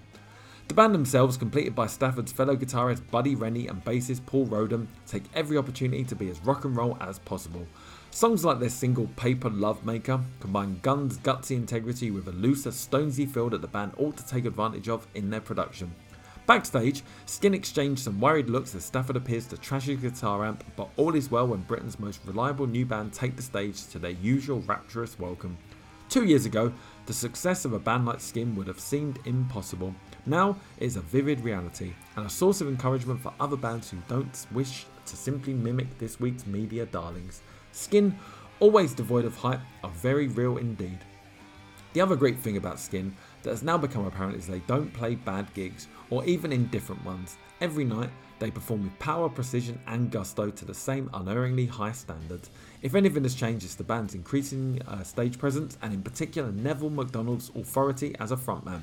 [0.67, 5.23] The band themselves, completed by Stafford's fellow guitarist Buddy Rennie and bassist Paul Roden, take
[5.33, 7.65] every opportunity to be as rock and roll as possible.
[8.11, 13.25] Songs like their single Paper Love Maker combine Guns' gutsy integrity with a looser, stonesy
[13.25, 15.95] feel that the band ought to take advantage of in their production.
[16.47, 20.87] Backstage, Skin exchanged some worried looks as Stafford appears to trash his guitar amp, but
[20.95, 24.61] all is well when Britain's most reliable new band take the stage to their usual
[24.61, 25.57] rapturous welcome.
[26.07, 26.71] Two years ago,
[27.05, 29.93] the success of a band like Skin would have seemed impossible.
[30.25, 33.97] Now it is a vivid reality and a source of encouragement for other bands who
[34.07, 37.41] don't wish to simply mimic this week's media darlings.
[37.73, 38.17] Skin,
[38.61, 40.99] always devoid of hype, are very real indeed.
[41.91, 45.15] The other great thing about Skin that has now become apparent is they don't play
[45.15, 47.37] bad gigs or even indifferent ones.
[47.61, 52.49] Every night, they perform with power, precision, and gusto to the same unerringly high standards.
[52.83, 56.91] If anything has changed, it's the band's increasing uh, stage presence, and in particular, Neville
[56.91, 58.81] McDonald's authority as a frontman.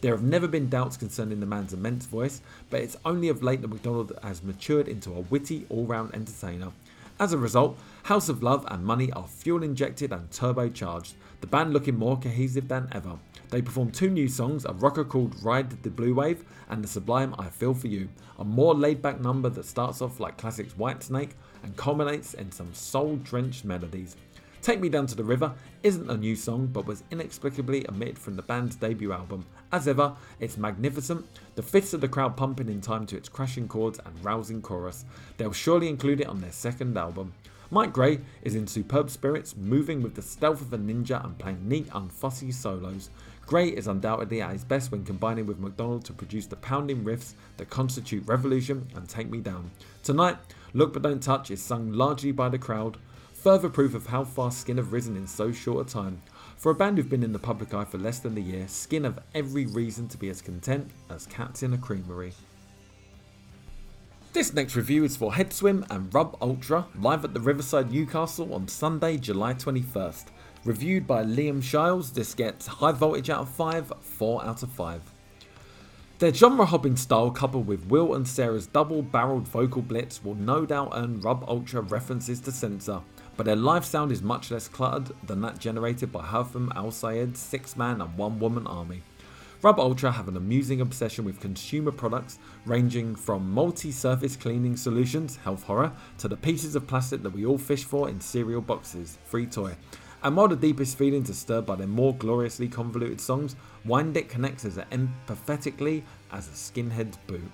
[0.00, 3.62] There have never been doubts concerning the man's immense voice, but it's only of late
[3.62, 6.72] that McDonald has matured into a witty, all round entertainer.
[7.18, 11.72] As a result, House of Love and Money are fuel injected and turbocharged, the band
[11.72, 13.18] looking more cohesive than ever.
[13.50, 17.34] They perform two new songs, a rocker called Ride the Blue Wave and the sublime
[17.38, 21.30] I Feel For You, a more laid back number that starts off like classics Whitesnake
[21.62, 24.16] and culminates in some soul drenched melodies.
[24.62, 25.54] Take Me Down to the River
[25.84, 29.46] isn't a new song but was inexplicably omitted from the band's debut album.
[29.70, 33.68] As ever, it's magnificent, the fists of the crowd pumping in time to its crashing
[33.68, 35.04] chords and rousing chorus.
[35.36, 37.32] They'll surely include it on their second album.
[37.70, 41.68] Myke Gray is in superb spirits, moving with the stealth of a ninja and playing
[41.68, 43.10] neat, unfussy solos.
[43.46, 47.34] Gray is undoubtedly at his best when combining with McDonald to produce the pounding riffs
[47.58, 49.70] that constitute Revolution and Take Me Down.
[50.02, 50.36] Tonight,
[50.72, 52.96] Look But Don't Touch is sung largely by the crowd,
[53.32, 56.20] further proof of how far Skin have risen in so short a time.
[56.56, 59.04] For a band who've been in the public eye for less than a year, Skin
[59.04, 62.32] have every reason to be as content as cats in a creamery.
[64.32, 68.66] This next review is for Headswim and Rub Ultra, live at the Riverside Newcastle on
[68.66, 70.24] Sunday, July 21st.
[70.66, 75.00] Reviewed by Liam Shiles, this gets high voltage out of 5, 4 out of 5.
[76.18, 80.66] Their genre hopping style, coupled with Will and Sarah's double barreled vocal blitz, will no
[80.66, 83.00] doubt earn Rub Ultra references to Senser,
[83.36, 87.38] but their live sound is much less cluttered than that generated by Heitham Al Sayed's
[87.38, 89.04] six man and one woman army.
[89.62, 95.36] Rub Ultra have an amusing obsession with consumer products ranging from multi surface cleaning solutions,
[95.36, 99.16] health horror, to the pieces of plastic that we all fish for in cereal boxes,
[99.26, 99.76] free toy.
[100.26, 104.64] And while the deepest feelings are stirred by their more gloriously convoluted songs, Wind connects
[104.64, 107.48] as empathetically as a skinhead's boot.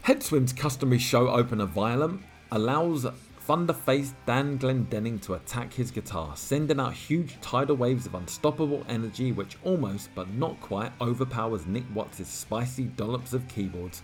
[0.00, 3.06] Headswim's customary show opener Violent allows
[3.42, 9.30] thunder-faced Dan Glendenning to attack his guitar, sending out huge tidal waves of unstoppable energy
[9.30, 14.02] which almost, but not quite, overpowers Nick Watts' spicy dollops of keyboards.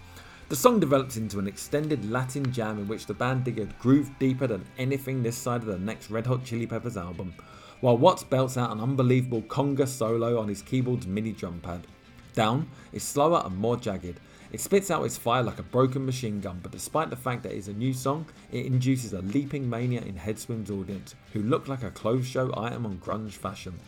[0.48, 4.11] The song develops into an extended Latin jam in which the band dig a groove
[4.18, 7.34] deeper than anything this side of the next Red Hot Chili Peppers album,
[7.82, 11.87] while Watts belts out an unbelievable conga solo on his keyboard's mini drum pad.
[12.32, 14.20] Down is slower and more jagged.
[14.50, 17.52] It spits out its fire like a broken machine gun, but despite the fact that
[17.52, 21.82] it's a new song, it induces a leaping mania in Headswim's audience, who look like
[21.82, 23.78] a clothes show item on grunge fashion.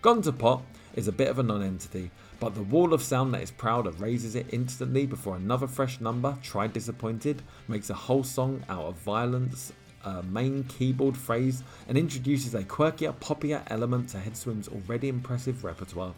[0.00, 0.62] Gone to Pot
[0.94, 3.86] is a bit of a non entity, but the wall of sound that is proud
[3.86, 8.96] erases it instantly before another fresh number, Try Disappointed, makes a whole song out of
[8.96, 9.72] violence,
[10.04, 16.14] uh, main keyboard phrase, and introduces a quirkier, poppier element to Headswim's already impressive repertoire.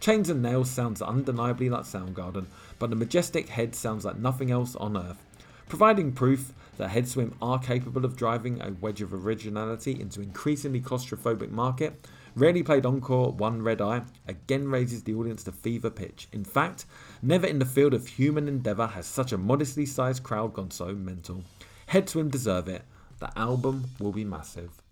[0.00, 2.46] Chains and Nails sounds undeniably like Soundgarden,
[2.78, 5.24] but the majestic head sounds like nothing else on earth,
[5.68, 11.50] providing proof that Headswim are capable of driving a wedge of originality into increasingly claustrophobic
[11.50, 12.06] market
[12.36, 16.26] Rarely played encore, One Red Eye again raises the audience to fever pitch.
[16.32, 16.84] In fact,
[17.22, 20.94] never in the field of human endeavour has such a modestly sized crowd gone so
[20.94, 21.44] mental.
[21.86, 22.82] Head Headswim deserve it.
[23.20, 24.82] The album will be massive.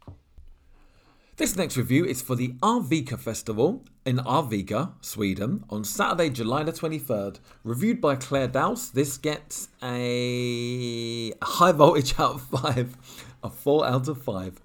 [1.37, 6.73] This next review is for the Arvika Festival in Arvika, Sweden, on Saturday, July the
[6.73, 7.41] 23rd.
[7.65, 12.97] Reviewed by Claire Dowse, this gets a high voltage out of 5,
[13.43, 14.61] a 4 out of 5.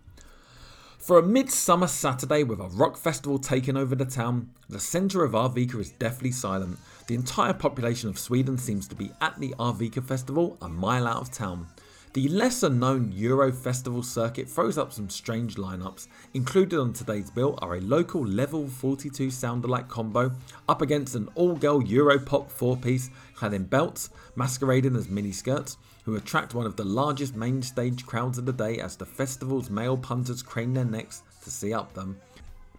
[1.08, 5.32] For a midsummer Saturday with a rock festival taking over the town, the centre of
[5.32, 6.78] Arvika is deathly silent.
[7.08, 11.22] The entire population of Sweden seems to be at the Arvika festival a mile out
[11.22, 11.67] of town.
[12.12, 16.08] The lesser known Euro festival circuit throws up some strange lineups.
[16.34, 20.34] Included on today's bill are a local level 42 sound alike combo
[20.67, 25.32] up against an all girl Euro pop four piece clad in belts, masquerading as mini
[25.32, 29.06] skirts, who attract one of the largest main stage crowds of the day as the
[29.06, 32.17] festival's male punters crane their necks to see up them.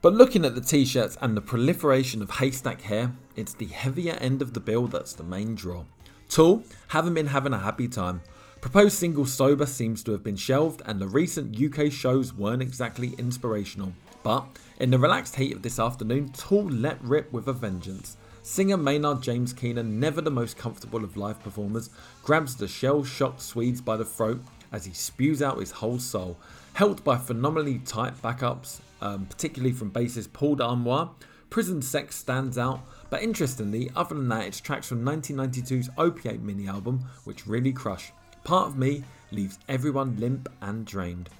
[0.00, 4.14] But looking at the t shirts and the proliferation of haystack hair, it's the heavier
[4.14, 5.84] end of the bill that's the main draw.
[6.30, 8.22] Tool haven't been having a happy time.
[8.62, 13.14] Proposed single Sober seems to have been shelved, and the recent UK shows weren't exactly
[13.18, 13.92] inspirational.
[14.22, 14.46] But
[14.80, 18.16] in the relaxed heat of this afternoon, Tool let rip with a vengeance.
[18.42, 21.90] Singer Maynard James Keenan, never the most comfortable of live performers,
[22.22, 24.40] grabs the shell shocked Swedes by the throat
[24.72, 26.36] as he spews out his whole soul.
[26.74, 31.10] Helped by phenomenally tight backups, um, particularly from bassist Paul D'Amour,
[31.50, 36.68] Prison Sex stands out, but interestingly, other than that, it's tracks from 1992's Opiate mini
[36.68, 38.12] album which really crush.
[38.44, 41.30] Part of Me leaves everyone limp and drained.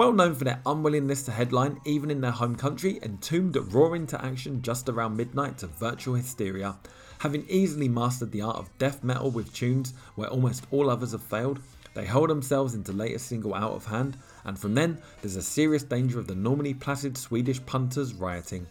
[0.00, 4.24] Well known for their unwillingness to headline, even in their home country, Entombed roar into
[4.24, 6.78] action just around midnight to virtual hysteria.
[7.18, 11.22] Having easily mastered the art of death metal with tunes where almost all others have
[11.22, 11.60] failed,
[11.92, 15.82] they hold themselves into latest single out of hand, and from then there's a serious
[15.82, 18.66] danger of the normally placid Swedish punters rioting.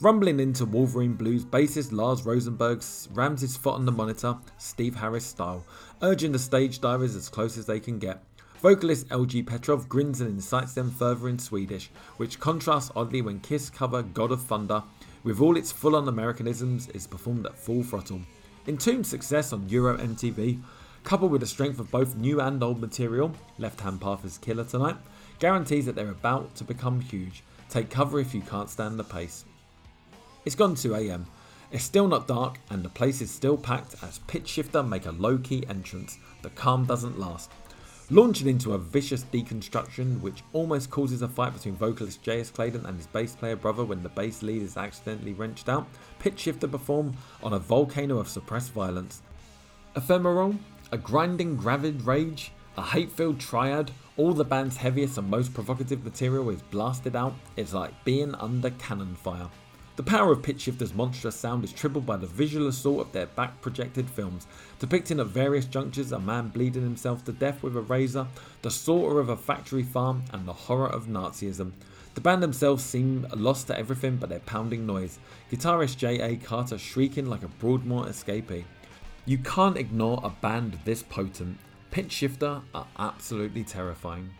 [0.00, 5.26] Rumbling into Wolverine Blues, bassist Lars Rosenberg rams his foot on the monitor, Steve Harris
[5.26, 5.66] style,
[6.02, 8.22] urging the stage divers as close as they can get.
[8.60, 13.70] Vocalist LG Petrov grins and incites them further in Swedish, which contrasts oddly when Kiss
[13.70, 14.82] cover God of Thunder,
[15.22, 18.20] with all its full on Americanisms, is performed at full throttle.
[18.66, 20.60] Entombed's success on Euro MTV,
[21.04, 24.64] coupled with the strength of both new and old material, Left Hand Path is killer
[24.64, 24.96] tonight,
[25.38, 27.44] guarantees that they're about to become huge.
[27.70, 29.44] Take cover if you can't stand the pace.
[30.44, 31.26] It's gone 2am.
[31.70, 35.12] It's still not dark and the place is still packed as Pitch Shifter make a
[35.12, 36.18] low key entrance.
[36.42, 37.52] The calm doesn't last.
[38.10, 42.50] Launching into a vicious deconstruction which almost causes a fight between vocalist J.S.
[42.50, 45.86] Clayton and his bass player brother when the bass lead is accidentally wrenched out,
[46.18, 49.20] Pitch Shifter perform on a volcano of suppressed violence.
[49.94, 50.54] Ephemeral,
[50.90, 56.02] a grinding gravid rage, a hate filled triad, all the band's heaviest and most provocative
[56.02, 59.50] material is blasted out, it's like being under cannon fire.
[59.96, 63.26] The power of Pitch Shifter's monstrous sound is tripled by the visual assault of their
[63.26, 64.46] back projected films,
[64.78, 68.26] depicting at various junctures a man bleeding himself to death with a razor,
[68.62, 71.72] the slaughter of a factory farm, and the horror of Nazism.
[72.14, 75.18] The band themselves seem lost to everything but their pounding noise,
[75.50, 76.36] guitarist J.A.
[76.36, 78.64] Carter shrieking like a Broadmoor escapee.
[79.24, 81.58] You can't ignore a band this potent.
[81.90, 84.30] Pitch Shifter are absolutely terrifying.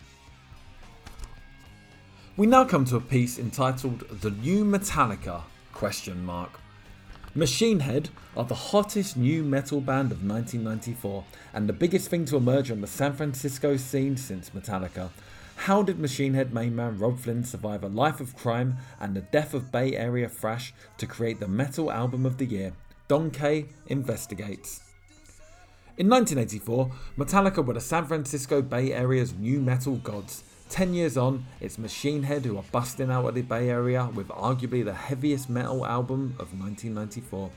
[2.36, 6.50] We now come to a piece entitled The New Metallica question mark.
[7.38, 11.24] Machine Head are the hottest new metal band of 1994
[11.54, 15.10] and the biggest thing to emerge on the San Francisco scene since Metallica.
[15.54, 19.20] How did Machine Head main man Robb Flynn survive a life of crime and the
[19.20, 22.72] death of Bay Area thrash to create the metal album of the year?
[23.06, 23.30] Don
[23.86, 24.80] investigates.
[25.96, 30.42] In 1984, Metallica were the San Francisco Bay Area's new metal gods.
[30.68, 34.28] Ten years on, it's Machine Head who are busting out of the Bay Area with
[34.28, 37.50] arguably the heaviest metal album of 1994.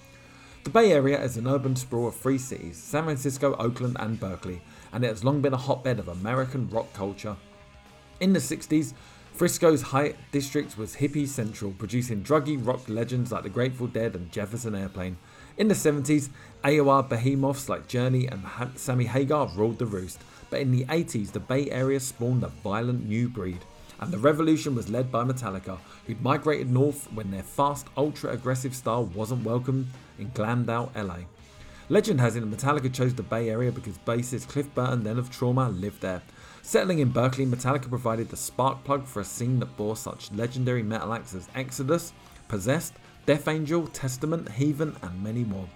[0.63, 4.62] The Bay Area is an urban sprawl of three cities San Francisco, Oakland, and Berkeley,
[4.93, 7.36] and it has long been a hotbed of American rock culture.
[8.21, 8.93] In the 60s,
[9.34, 14.32] Frisco's Haight District was hippie central, producing druggy rock legends like the Grateful Dead and
[14.32, 15.18] Jefferson Airplane.
[15.57, 16.30] In the 70s,
[16.64, 18.45] AOR behemoths like Journey and
[18.76, 20.22] Sammy Hagar ruled the roost.
[20.52, 23.62] But in the 80s, the Bay Area spawned a violent new breed,
[24.02, 28.76] and the revolution was led by Metallica, who'd migrated north when their fast, ultra aggressive
[28.76, 29.88] style wasn't welcome
[30.20, 30.30] in
[30.70, 31.20] out LA.
[31.88, 35.32] Legend has it that Metallica chose the Bay Area because bassist Cliff Burton, then of
[35.32, 36.22] Trauma, lived there.
[36.62, 40.84] Settling in Berkeley, Metallica provided the spark plug for a scene that bore such legendary
[40.84, 42.14] metal acts as Exodus,
[42.49, 42.93] Possessed,
[43.26, 45.68] Death Angel, Testament, Heathen, and many more.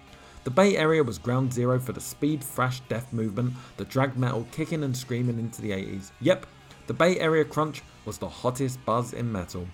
[0.46, 4.46] The Bay Area was ground zero for the speed thrash death movement that dragged metal
[4.52, 6.12] kicking and screaming into the 80s.
[6.20, 6.46] Yep,
[6.86, 9.66] the Bay Area crunch was the hottest buzz in metal.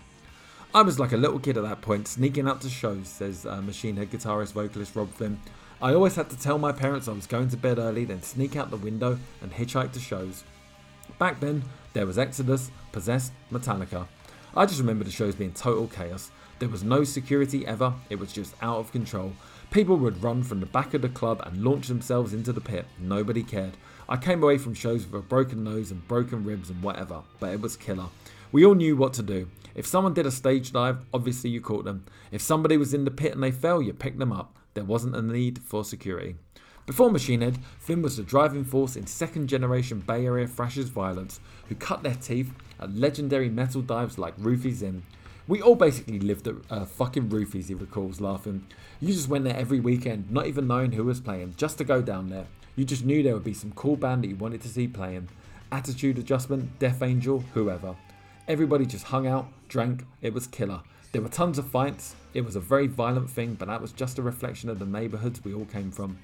[0.74, 3.60] I was like a little kid at that point, sneaking out to shows, says uh,
[3.60, 5.40] Machine Head guitarist vocalist Robb Flynn.
[5.82, 8.56] I always had to tell my parents I was going to bed early, then sneak
[8.56, 10.42] out the window and hitchhike to shows.
[11.18, 14.06] Back then, there was Exodus, Possessed, Metallica.
[14.56, 16.30] I just remember the shows being total chaos.
[16.60, 19.34] There was no security ever, it was just out of control.
[19.72, 22.84] People would run from the back of the club and launch themselves into the pit.
[22.98, 23.78] Nobody cared.
[24.06, 27.54] I came away from shows with a broken nose and broken ribs and whatever, but
[27.54, 28.08] it was killer.
[28.52, 29.48] We all knew what to do.
[29.74, 32.04] If someone did a stage dive, obviously you caught them.
[32.30, 34.58] If somebody was in the pit and they fell, you picked them up.
[34.74, 36.36] There wasn't a need for security.
[36.84, 41.40] Before Machine Head, Flynn was the driving force in second generation Bay Area thrashers Vio-lence,
[41.70, 45.02] who cut their teeth at legendary metal dives like Ruthie's Inn.
[45.48, 48.66] We all basically lived at uh, fucking Ruthie's, he recalls, laughing.
[49.00, 52.00] You just went there every weekend, not even knowing who was playing, just to go
[52.00, 52.46] down there.
[52.76, 55.28] You just knew there would be some cool band that you wanted to see playing.
[55.72, 57.96] Attitude Adjustment, Death Angel, whoever.
[58.46, 60.82] Everybody just hung out, drank, it was killer.
[61.10, 64.18] There were tons of fights, it was a very violent thing, but that was just
[64.18, 66.18] a reflection of the neighbourhoods we all came from.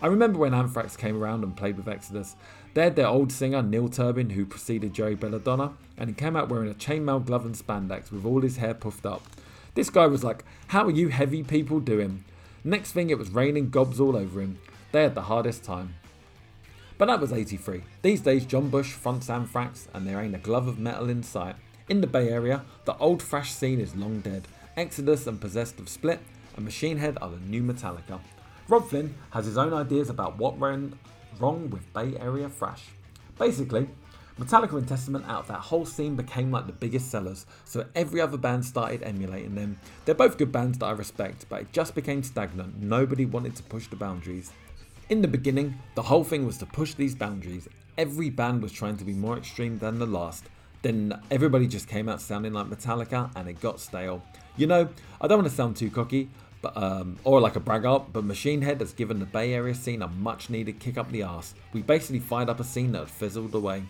[0.00, 2.36] I remember when Anthrax came around and played with Exodus.
[2.74, 6.48] They had their old singer Neil Turbin, who preceded Joey Belladonna, and he came out
[6.48, 9.22] wearing a chainmail glove and spandex with all his hair puffed up.
[9.74, 12.24] This guy was like, How are you heavy people doing?
[12.62, 14.58] Next thing, it was raining gobs all over him.
[14.92, 15.94] They had the hardest time.
[16.96, 17.82] But that was 83.
[18.02, 21.56] These days, John Bush fronts Anthrax, and there ain't a glove of metal in sight.
[21.88, 24.46] In the Bay Area, the old thrash scene is long dead.
[24.76, 26.20] Exodus and Possessed have split,
[26.54, 28.20] and Machine Head are the new Metallica.
[28.68, 30.92] Robb Flynn has his own ideas about what went
[31.40, 32.84] wrong with Bay Area thrash.
[33.38, 33.88] Basically,
[34.38, 38.20] Metallica and Testament out of that whole scene became like the biggest sellers, so every
[38.20, 39.80] other band started emulating them.
[40.04, 42.82] They're both good bands that I respect, but it just became stagnant.
[42.82, 44.52] Nobody wanted to push the boundaries.
[45.08, 47.68] In the beginning, the whole thing was to push these boundaries.
[47.96, 50.44] Every band was trying to be more extreme than the last.
[50.82, 54.22] Then everybody just came out sounding like Metallica and it got stale.
[54.58, 54.88] You know,
[55.20, 56.28] I don't want to sound too cocky,
[56.60, 60.02] but um, or like a braggart, but Machine Head has given the Bay Area scene
[60.02, 61.54] a much needed kick up the arse.
[61.72, 63.84] We basically fired up a scene that had fizzled away.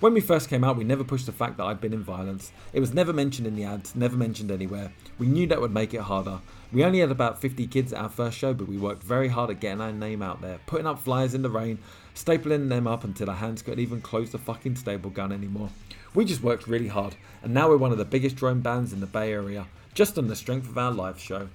[0.00, 2.52] When we first came out, we never pushed the fact that I'd been in Vio-lence.
[2.72, 4.92] It was never mentioned in the ads, never mentioned anywhere.
[5.18, 6.40] We knew that would make it harder.
[6.72, 9.50] We only had about 50 kids at our first show, but we worked very hard
[9.50, 11.78] at getting our name out there, putting up flyers in the rain,
[12.14, 15.68] stapling them up until our hands couldn't even close the fucking stable gun anymore.
[16.14, 19.00] We just worked really hard, and now we're one of the biggest drone bands in
[19.00, 21.50] the Bay Area, just on the strength of our live show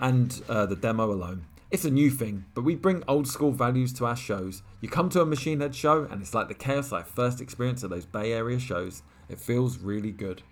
[0.00, 1.46] and uh, the demo alone.
[1.70, 4.62] It's a new thing, but we bring old school values to our shows.
[4.80, 7.82] You come to a Machine Head show, and it's like the chaos I first experienced
[7.82, 9.02] at those Bay Area shows.
[9.28, 10.42] It feels really good.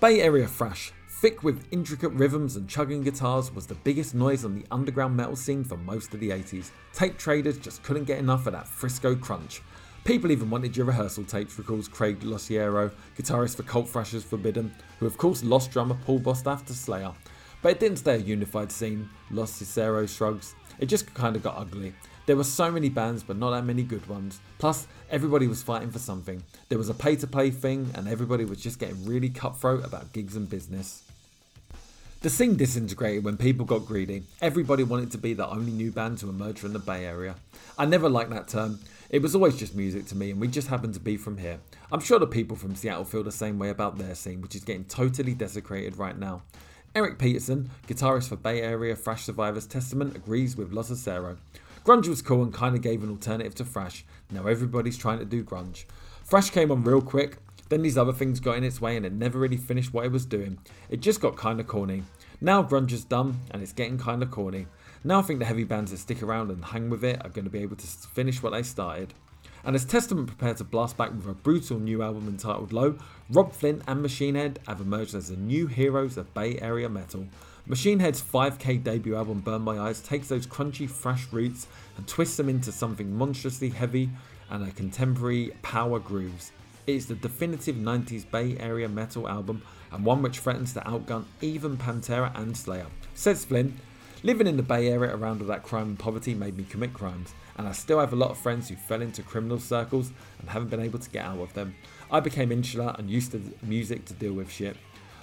[0.00, 4.54] Bay Area thrash, thick with intricate rhythms and chugging guitars, was the biggest noise on
[4.54, 6.70] the underground metal scene for most of the 80s.
[6.92, 9.60] Tape traders just couldn't get enough of that Frisco crunch.
[10.04, 15.06] People even wanted your rehearsal tapes, recalls Craig Locicero, guitarist for Cult Thrashers Forbidden, who
[15.06, 17.12] of course lost drummer Paul Bostaph to Slayer.
[17.62, 20.54] But it didn't stay a unified scene, Locicero shrugs.
[20.78, 21.92] It just kind of got ugly.
[22.26, 24.40] There were so many bands, but not that many good ones.
[24.58, 26.42] Plus, everybody was fighting for something.
[26.68, 30.12] There was a pay to play thing, and everybody was just getting really cutthroat about
[30.12, 31.04] gigs and business.
[32.20, 34.24] The scene disintegrated when people got greedy.
[34.42, 37.36] Everybody wanted to be the only new band to emerge from the Bay Area.
[37.78, 38.80] I never liked that term.
[39.08, 41.60] It was always just music to me, and we just happened to be from here.
[41.90, 44.64] I'm sure the people from Seattle feel the same way about their scene, which is
[44.64, 46.42] getting totally desecrated right now.
[46.98, 51.36] Eric Peterson, guitarist for Bay Area thrash survivors Testament, agrees with Locicero.
[51.84, 54.04] Grunge was cool and kind of gave an alternative to thrash.
[54.32, 55.84] Now everybody's trying to do grunge.
[56.24, 57.36] Thrash came on real quick,
[57.68, 60.10] then these other things got in its way and it never really finished what it
[60.10, 60.58] was doing.
[60.90, 62.02] It just got kinda corny.
[62.40, 64.66] Now grunge is done and it's getting kinda corny.
[65.04, 67.44] Now I think the heavy bands that stick around and hang with it are going
[67.44, 69.14] to be able to finish what they started.
[69.64, 72.96] And as Testament prepare to blast back with a brutal new album entitled Low,
[73.30, 77.26] Robb Flynn and Machine Head have emerged as the new heroes of Bay Area metal.
[77.66, 82.36] Machine Head's 5k debut album Burn My Eyes takes those crunchy thrash roots and twists
[82.36, 84.08] them into something monstrously heavy
[84.48, 86.52] and a contemporary power grooves.
[86.86, 89.60] It is the definitive 90s Bay Area metal album
[89.92, 92.86] and one which threatens to outgun even Pantera and Slayer.
[93.14, 93.78] Says Flynn,
[94.22, 97.34] living in the Bay Area around all that crime and poverty made me commit crimes
[97.58, 100.70] and I still have a lot of friends who fell into criminal circles and haven't
[100.70, 101.74] been able to get out of them.
[102.10, 104.76] I became insular and used to music to deal with shit.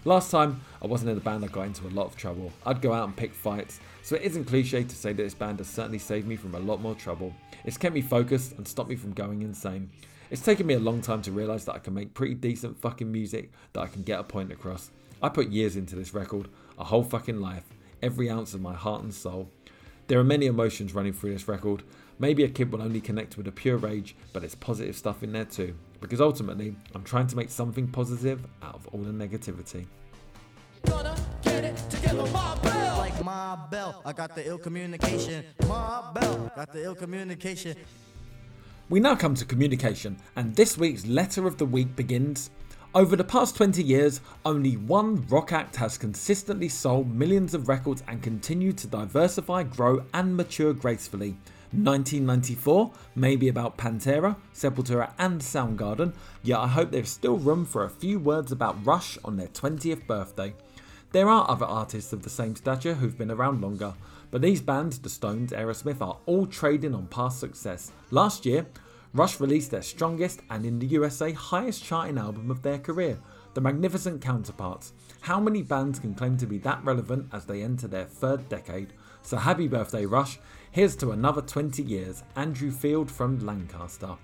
[0.03, 2.51] Last time I wasn't in a band, I got into a lot of trouble.
[2.65, 5.57] I'd go out and pick fights, so it isn't cliche to say that this band
[5.57, 7.33] has certainly saved me from a lot more trouble.
[7.63, 9.89] It's kept me focused and stopped me from going insane.
[10.29, 13.11] It's taken me a long time to realise that I can make pretty decent fucking
[13.11, 14.91] music that I can get a point across.
[15.23, 17.63] I put years into this record, a whole fucking life,
[18.03, 19.49] every ounce of my heart and soul.
[20.07, 21.81] There are many emotions running through this record,
[22.17, 25.33] Maybe a kid will only connect with a pure rage, but there's positive stuff in
[25.33, 25.75] there too.
[25.99, 29.85] Because ultimately, I'm trying to make something positive out of all the negativity.
[32.97, 35.45] Like Ma Bell, I got the ill communication.
[35.67, 37.75] My bell, got the ill communication.
[38.87, 42.49] We now come to communication, and this week's letter of the week begins.
[42.93, 48.03] Over the past 20 years, only one rock act has consistently sold millions of records
[48.07, 51.35] and continued to diversify, grow, and mature gracefully.
[51.83, 56.13] 1994, maybe about Pantera, Sepultura, and Soundgarden,
[56.43, 60.07] yet I hope there's still room for a few words about Rush on their 20th
[60.07, 60.53] birthday.
[61.11, 63.93] There are other artists of the same stature who've been around longer,
[64.31, 67.91] but these bands, the Stones, Aerosmith, are all trading on past success.
[68.11, 68.65] Last year,
[69.13, 73.17] Rush released their strongest and in the USA highest charting album of their career,
[73.53, 74.91] The Magnificent Counterparts.
[75.21, 78.91] How many bands can claim to be that relevant as they enter their third decade?
[79.21, 80.37] So happy birthday, Rush.
[80.75, 84.17] Here's to another 20 years, Andrew Field from Lancaster.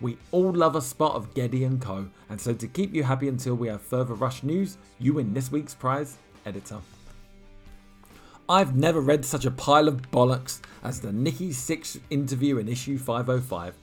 [0.00, 2.08] We all love a spot of Geddy and Co.
[2.28, 5.50] And so to keep you happy until we have further Rush news, you win this
[5.50, 6.78] week's prize, editor.
[8.48, 12.98] I've never read such a pile of bollocks as the Nikki Sixx interview in issue
[12.98, 13.74] 505.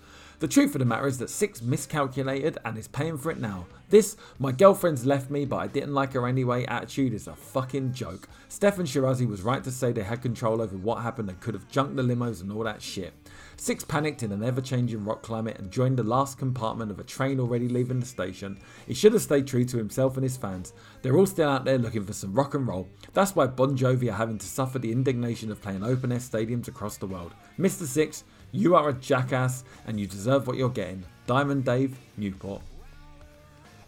[0.44, 3.66] The truth of the matter is that Sixx miscalculated and is paying for it now.
[3.88, 7.94] This, my girlfriend's left me but I didn't like her anyway attitude is a fucking
[7.94, 8.28] joke.
[8.50, 11.70] Steffan Chirazi was right to say they had control over what happened and could have
[11.70, 13.14] junked the limos and all that shit.
[13.56, 17.06] Sixx panicked in an ever changing rock climate and joined the last compartment of a
[17.06, 18.60] train already leaving the station.
[18.86, 20.74] He should have stayed true to himself and his fans.
[21.04, 22.90] They're all still out there looking for some rock and roll.
[23.14, 26.68] That's why Bon Jovi are having to suffer the indignation of playing open air stadiums
[26.68, 27.34] across the world.
[27.58, 27.84] Mr.
[27.84, 28.24] Sixx,
[28.54, 31.04] you are a jackass and you deserve what you're getting.
[31.26, 32.62] Diamond Dave, Newport.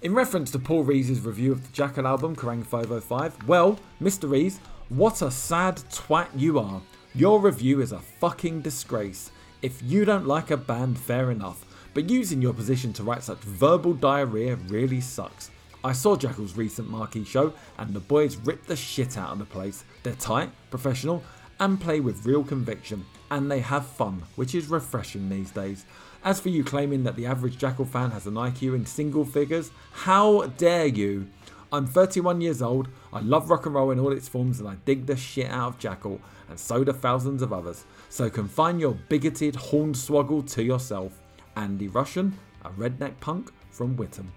[0.02, 4.30] In reference to Paul Rees' review of the Jackyl album, Kerrang 505, well, Mr.
[4.30, 4.60] Rees,
[4.90, 6.82] what a sad twat you are.
[7.14, 9.32] Your review is a fucking disgrace.
[9.62, 11.64] If you don't like a band, fair enough,
[11.94, 15.50] but using your position to write such verbal diarrhea really sucks.
[15.84, 19.46] I saw Jackyl's recent marquee show, and the boys rip the shit out of the
[19.46, 19.84] place.
[20.02, 21.24] They're tight, professional,
[21.60, 25.86] and play with real conviction, and they have fun, which is refreshing these days.
[26.24, 29.72] As for you claiming that the average Jackyl fan has an IQ in single figures,
[29.92, 31.28] how dare you?
[31.72, 34.76] I'm 31 years old, I love rock and roll in all its forms, and I
[34.86, 36.20] dig the shit out of Jackyl,
[36.50, 37.86] and so do thousands of others.
[38.10, 41.14] So confine your bigoted hornswoggle to yourself.
[41.56, 44.32] Andy Russian, a redneck punk from Witham.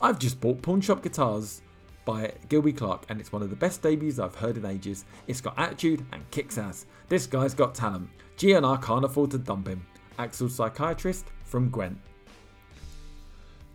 [0.00, 1.62] I've just bought Pawn Shop Guitars
[2.06, 5.04] by Gilby Clarke, and it's one of the best debuts I've heard in ages.
[5.26, 6.86] It's got attitude and kicks ass.
[7.10, 8.08] This guy's got talent.
[8.38, 9.84] GNR can't afford to dump him.
[10.18, 11.98] Axel Psychiatrist from Gwent.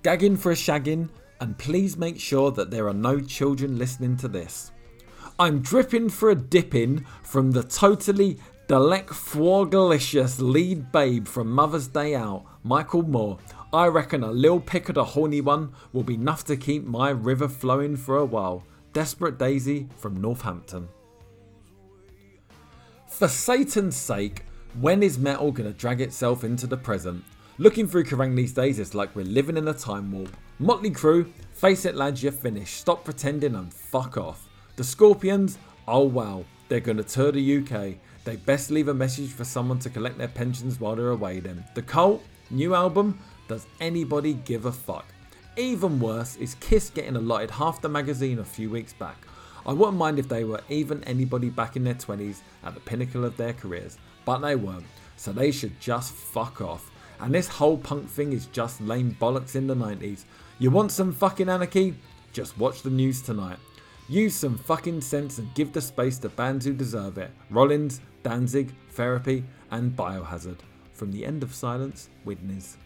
[0.01, 1.09] Gagging for a shagging,
[1.39, 4.71] and please make sure that there are no children listening to this.
[5.37, 12.45] I'm dripping for a dipping from the totally delectflorgalicious lead babe from Mother's Day Out,
[12.63, 13.37] Michael Moore.
[13.73, 17.09] I reckon a little pick of the horny one will be enough to keep my
[17.09, 18.65] river flowing for a while.
[18.91, 20.89] Desperate Daisy from Northampton.
[23.07, 24.43] For Satan's sake,
[24.81, 27.23] when is metal gonna drag itself into the present?
[27.59, 30.35] Looking through Kerrang these days is like we're living in a time warp.
[30.59, 32.77] Motley Crue, face it lads, you're finished.
[32.77, 34.49] Stop pretending and fuck off.
[34.75, 35.57] The Scorpions,
[35.87, 37.99] oh wow, they're gonna tour the UK.
[38.25, 41.63] They best leave a message for someone to collect their pensions while they're away then.
[41.73, 43.17] The Cult, new album,
[43.51, 45.05] does anybody give a fuck?
[45.55, 49.17] Even worse is Kiss getting allotted half the magazine a few weeks back.
[49.65, 53.23] I wouldn't mind if they were even anybody back in their 20s at the pinnacle
[53.25, 54.85] of their careers but they weren't,
[55.17, 56.91] so they should just fuck off.
[57.19, 60.25] And this whole punk thing is just lame bollocks in the 90s.
[60.59, 61.95] You want some fucking anarchy?
[62.33, 63.57] Just watch the news tonight.
[64.07, 67.31] Use some fucking sense and give the space to bands who deserve it.
[67.49, 70.59] Rollins, Danzig, Therapy, and Biohazard.
[70.93, 72.77] From the end of silence, Widnes.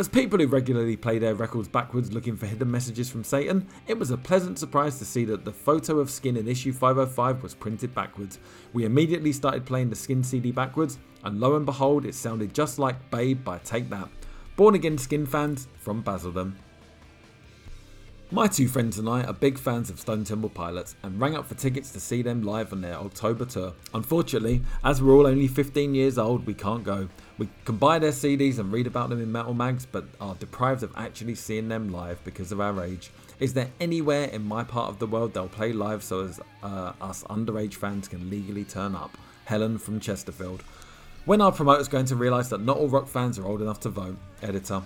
[0.00, 3.98] As people who regularly play their records backwards looking for hidden messages from Satan, it
[3.98, 7.52] was a pleasant surprise to see that the photo of Skin in issue 505 was
[7.52, 8.38] printed backwards.
[8.72, 12.78] We immediately started playing the Skin CD backwards, and lo and behold, it sounded just
[12.78, 14.08] like Babe by Take That.
[14.56, 16.56] Born again Skin fans from Basildon.
[18.32, 21.46] My two friends and I are big fans of Stone Temple Pilots and rang up
[21.46, 23.72] for tickets to see them live on their October tour.
[23.92, 27.08] Unfortunately, as we're all only 15 years old, we can't go.
[27.38, 30.84] We can buy their CDs and read about them in metal mags, but are deprived
[30.84, 33.10] of actually seeing them live because of our age.
[33.40, 36.92] Is there anywhere in my part of the world they'll play live so as uh,
[37.00, 39.18] us underage fans can legally turn up?
[39.46, 40.62] Helen from Chesterfield.
[41.24, 43.88] When are promoters going to realise that not all rock fans are old enough to
[43.88, 44.16] vote?
[44.40, 44.82] Editor.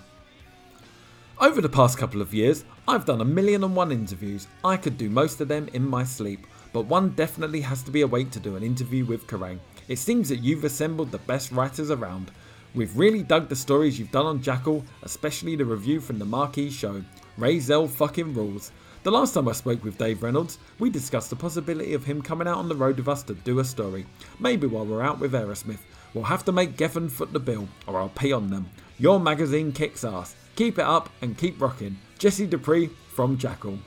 [1.41, 4.47] Over the past couple of years, I've done a million and one interviews.
[4.63, 8.03] I could do most of them in my sleep, but one definitely has to be
[8.03, 9.59] awake to do an interview with Kerrang.
[9.89, 12.31] It seems that you've assembled the best writers around.
[12.73, 16.71] We've really dug the stories you've done on Jackyl, especially the review from the Marquee
[16.71, 17.03] show.
[17.37, 18.71] Ray Zell fucking rules.
[19.03, 22.47] The last time I spoke with Dave Reynolds, we discussed the possibility of him coming
[22.47, 24.07] out on the road with us to do a story.
[24.39, 25.81] Maybe while we're out with Aerosmith.
[26.15, 28.71] We'll have to make Geffen foot the bill, or I'll pee on them.
[28.99, 30.37] Your magazine kicks ass.
[30.57, 31.99] Keep it up and keep rocking.
[32.19, 33.79] Jesse Dupree from Jackyl.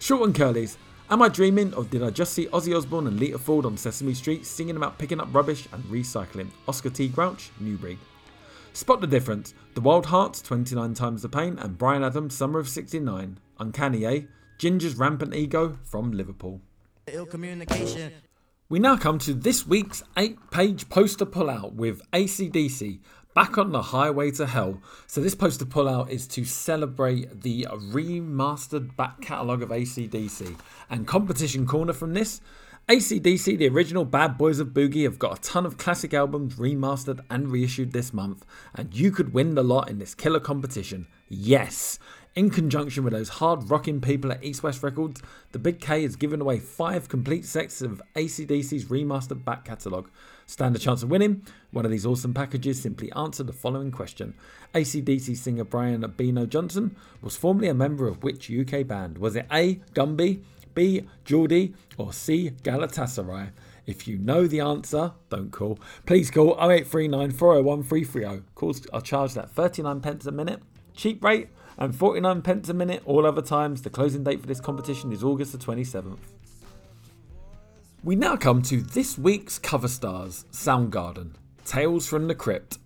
[0.00, 0.76] Short and Curly's.
[1.08, 4.14] Am I dreaming or did I just see Ozzy Osbourne and Lita Ford on Sesame
[4.14, 6.48] Street singing about picking up rubbish and recycling?
[6.66, 7.06] Oscar T.
[7.08, 7.98] Grouch, Newbury.
[8.72, 9.54] Spot the difference.
[9.74, 13.38] The Wild Hearts, 29 times the pain, and Bryan Adams, Summer of 69.
[13.58, 14.20] Uncanny, eh?
[14.58, 16.60] Ginger's rampant ego from Liverpool.
[17.06, 18.12] Ill communication.
[18.68, 23.00] We now come to this week's eight page poster pullout with ACDC,
[23.34, 24.80] back on the highway to hell.
[25.06, 30.58] So this poster pullout is to celebrate the remastered back catalogue of ACDC.
[30.90, 32.40] And competition corner from this,
[32.88, 37.20] ACDC, the original Bad Boys of Boogie, have got a ton of classic albums remastered
[37.30, 41.06] and reissued this month, and you could win the lot in this killer competition.
[41.28, 41.98] Yes,
[42.34, 45.20] In conjunction with those hard rocking people at East West Records,
[45.52, 50.08] the Big K has given away five complete sets of ACDC's remastered back catalogue.
[50.46, 51.42] Stand a chance of winning?
[51.70, 54.34] One of these awesome packages simply answer the following question
[54.74, 59.18] ACDC singer Brian Abino Johnson was formerly a member of which UK band?
[59.18, 59.76] Was it A.
[59.94, 60.42] Gumby,
[60.74, 61.06] B.
[61.24, 62.50] Geordie, or C.
[62.62, 63.50] Galatasaray?
[63.86, 65.78] If you know the answer, don't call.
[66.06, 68.42] Please call 0839 401 330.
[68.54, 70.62] Calls are charged at 39 pence a minute.
[70.94, 73.82] Cheap rate and 49 pence a minute all other times.
[73.82, 76.18] The closing date for this competition is August the 27th.
[78.04, 81.34] We now come to this week's cover stars Soundgarden
[81.64, 82.78] Tales from the Crypt.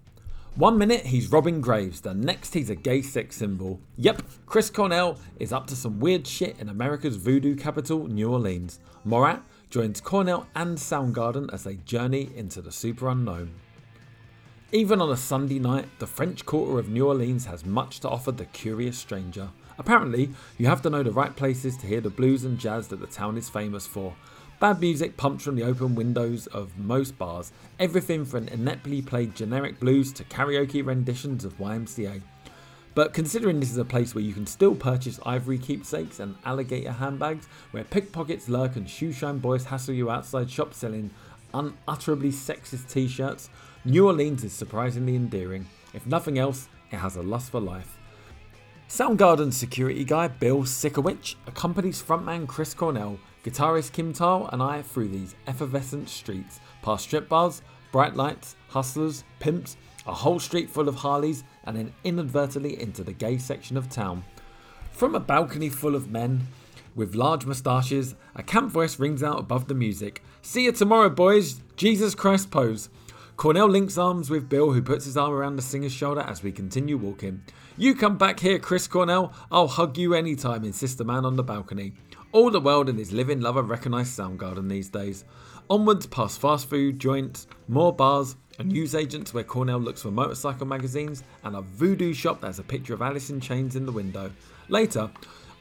[0.56, 3.80] One minute he's robbing graves, the next he's a gay sex symbol.
[3.96, 8.78] Yep, Chris Cornell is up to some weird shit in America's voodoo capital, New Orleans.
[9.04, 13.54] Morat joins Cornell and Soundgarden as they journey into the super unknown.
[14.70, 18.32] Even on a Sunday night, the French Quarter of New Orleans has much to offer
[18.32, 19.48] the curious stranger.
[19.78, 23.00] Apparently, you have to know the right places to hear the blues and jazz that
[23.00, 24.14] the town is famous for.
[24.58, 29.78] Bad music pumps from the open windows of most bars, everything from ineptly played generic
[29.78, 32.22] blues to karaoke renditions of YMCA.
[32.94, 36.92] But considering this is a place where you can still purchase ivory keepsakes and alligator
[36.92, 41.10] handbags, where pickpockets lurk and shoeshine boys hassle you outside shops selling
[41.52, 43.50] unutterably sexist t shirts,
[43.84, 45.66] New Orleans is surprisingly endearing.
[45.92, 47.98] If nothing else, it has a lust for life.
[48.88, 55.08] Soundgarden security guy Bill Sikowicz accompanies frontman Chris Cornell, guitarist Kim Thayil, and I through
[55.08, 60.96] these effervescent streets, past strip bars, bright lights, hustlers, pimps, a whole street full of
[60.96, 64.24] Harleys, and then inadvertently into the gay section of town.
[64.90, 66.48] From a balcony full of men
[66.96, 70.24] with large moustaches, a camp voice rings out above the music.
[70.42, 71.60] See you tomorrow, boys!
[71.76, 72.88] Jesus Christ pose.
[73.36, 76.50] Cornell links arms with Bill, who puts his arm around the singer's shoulder as we
[76.50, 77.42] continue walking.
[77.76, 79.34] You come back here, Chris Cornell.
[79.52, 81.92] I'll hug you anytime, insists the man on the balcony.
[82.36, 85.24] All the world and his living lover recognise Soundgarden these days.
[85.70, 91.24] Onwards past fast food joints, more bars, a newsagent's where Cornell looks for motorcycle magazines,
[91.44, 94.30] and a voodoo shop that has a picture of Alice in Chains in the window.
[94.68, 95.10] Later,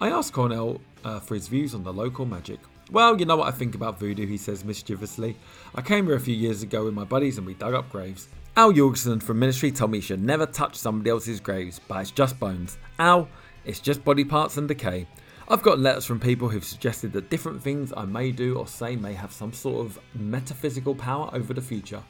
[0.01, 2.59] I ask Cornell uh, for his views on the local magic.
[2.91, 5.38] Well, you know what I think about voodoo, he says mischievously.
[5.76, 8.28] I came here a few years ago with my buddies and we dug up graves.
[8.57, 12.11] Al Jourgensen from Ministry told me you should never touch somebody else's graves, but it's
[12.11, 12.78] just bones.
[12.99, 13.30] Al,
[13.63, 15.07] it's just body parts and decay.
[15.48, 18.96] I've got letters from people who've suggested that different things I may do or say
[18.96, 22.02] may have some sort of metaphysical power over the future.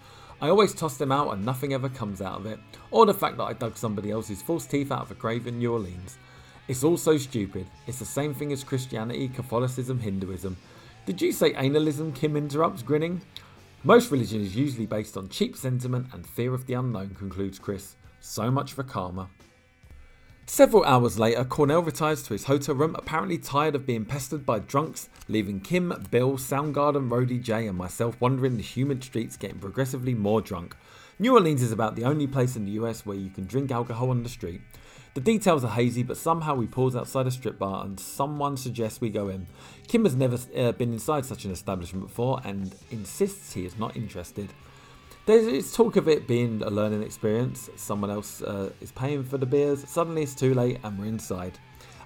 [0.42, 2.60] I always toss them out and nothing ever comes out of it,
[2.92, 5.60] or the fact that I dug somebody else's false teeth out of a grave in
[5.60, 6.18] New Orleans.
[6.70, 7.68] It's all so stupid.
[7.88, 10.56] It's the same thing as Christianity, Catholicism, Hinduism.
[11.06, 12.14] Did you say analism?
[12.14, 13.22] Kim interrupts, grinning.
[13.84, 17.98] Most religion is usually based on cheap sentiment and fear of the unknown, concludes Chris.
[18.22, 19.28] So much for karma.
[20.48, 24.60] Several hours later, Cornell retires to his hotel room, apparently tired of being pestered by
[24.60, 30.14] drunks, leaving Kim, Bill, Soundgarden, Roadie J, and myself wandering the humid streets getting progressively
[30.14, 30.76] more drunk.
[31.18, 34.12] New Orleans is about the only place in the US where you can drink alcohol
[34.12, 34.62] on the street.
[35.16, 39.02] The details are hazy, but somehow we pause outside a strip bar and someone suggests
[39.02, 39.48] we go in.
[39.88, 43.96] Kim has never uh, been inside such an establishment before and insists he is not
[43.96, 44.50] interested.
[45.26, 47.72] There's talk of it being a learning experience.
[47.78, 49.84] Someone else uh, is paying for the beers.
[49.90, 51.58] Suddenly it's too late and we're inside.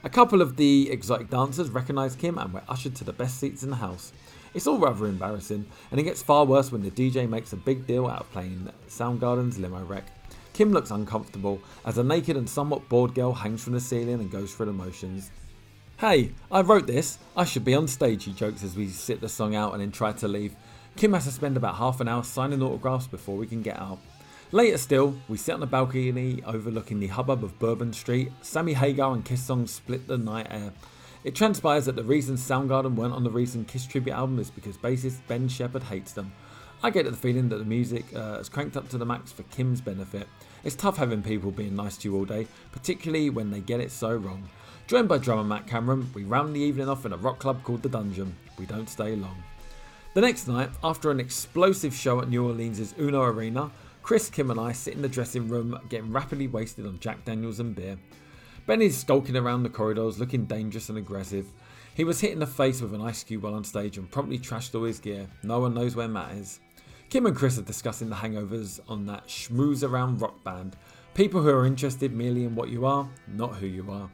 [0.06, 3.62] A couple of the exotic dancers recognise Kim and we're ushered to the best seats
[3.62, 4.14] in the house.
[4.54, 7.86] It's all rather embarrassing, and it gets far worse when the DJ makes a big
[7.86, 10.06] deal out of playing Soundgarden's Limo Wreck.
[10.54, 14.32] Kim looks uncomfortable as a naked and somewhat bored girl hangs from the ceiling and
[14.32, 15.30] goes through the motions.
[15.98, 17.20] Hey, I wrote this.
[17.36, 19.92] I should be on stage, he jokes as we sit the song out and then
[19.92, 20.56] try to leave.
[20.96, 24.00] Kim has to spend about half an hour signing autographs before we can get out.
[24.52, 28.32] Later still, we sit on the balcony overlooking the hubbub of Bourbon Street.
[28.42, 30.74] Sammy Hagar and Kiss songs split the night air.
[31.24, 34.78] It transpires that the reason Soundgarden weren't on the recent Kiss tribute album is because
[34.78, 36.32] bassist Ben Shepherd hates them.
[36.82, 39.44] I get the feeling that the music uh, is cranked up to the max for
[39.44, 40.28] Kim's benefit.
[40.64, 43.92] It's tough having people being nice to you all day, particularly when they get it
[43.92, 44.50] so wrong.
[44.88, 47.84] Joined by drummer Matt Cameron, we round the evening off in a rock club called
[47.84, 48.36] The Dungeon.
[48.58, 49.44] We don't stay long.
[50.20, 53.72] The next night, after an explosive show at New Orleans' Uno Arena,
[54.04, 57.62] Chris, Kim, and I sit in the dressing room getting rapidly wasted on Jack Daniels
[57.62, 57.98] and beer.
[58.66, 61.46] Ben is skulking around the corridors looking dangerous and aggressive.
[61.96, 64.38] He was hit in the face with an ice cube while on stage and promptly
[64.38, 65.26] trashed all his gear.
[65.42, 66.60] No one knows where Matt is.
[67.10, 70.76] Kim and Chris are discussing the hangovers on that schmooze around rock band.
[71.14, 74.10] People who are interested merely in what you are, not who you are.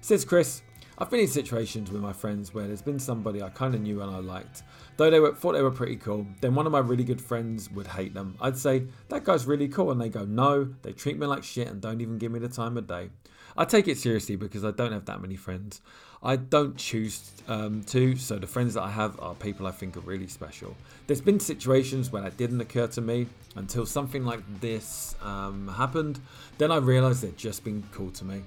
[0.00, 0.62] Says Chris,
[1.02, 4.02] I've been in situations with my friends where there's been somebody I kind of knew
[4.02, 4.62] and I liked.
[4.96, 7.68] Though they were, thought they were pretty cool, then one of my really good friends
[7.72, 8.36] would hate them.
[8.40, 11.66] I'd say, that guy's really cool, and they go, no, they treat me like shit
[11.66, 13.10] and don't even give me the time of day.
[13.56, 15.80] I take it seriously because I don't have that many friends.
[16.22, 19.96] I don't choose um, to, so the friends that I have are people I think
[19.96, 20.76] are really special.
[21.08, 23.26] There's been situations where that didn't occur to me
[23.56, 26.20] until something like this um, happened.
[26.58, 28.44] Then I realised they'd just been cool to me.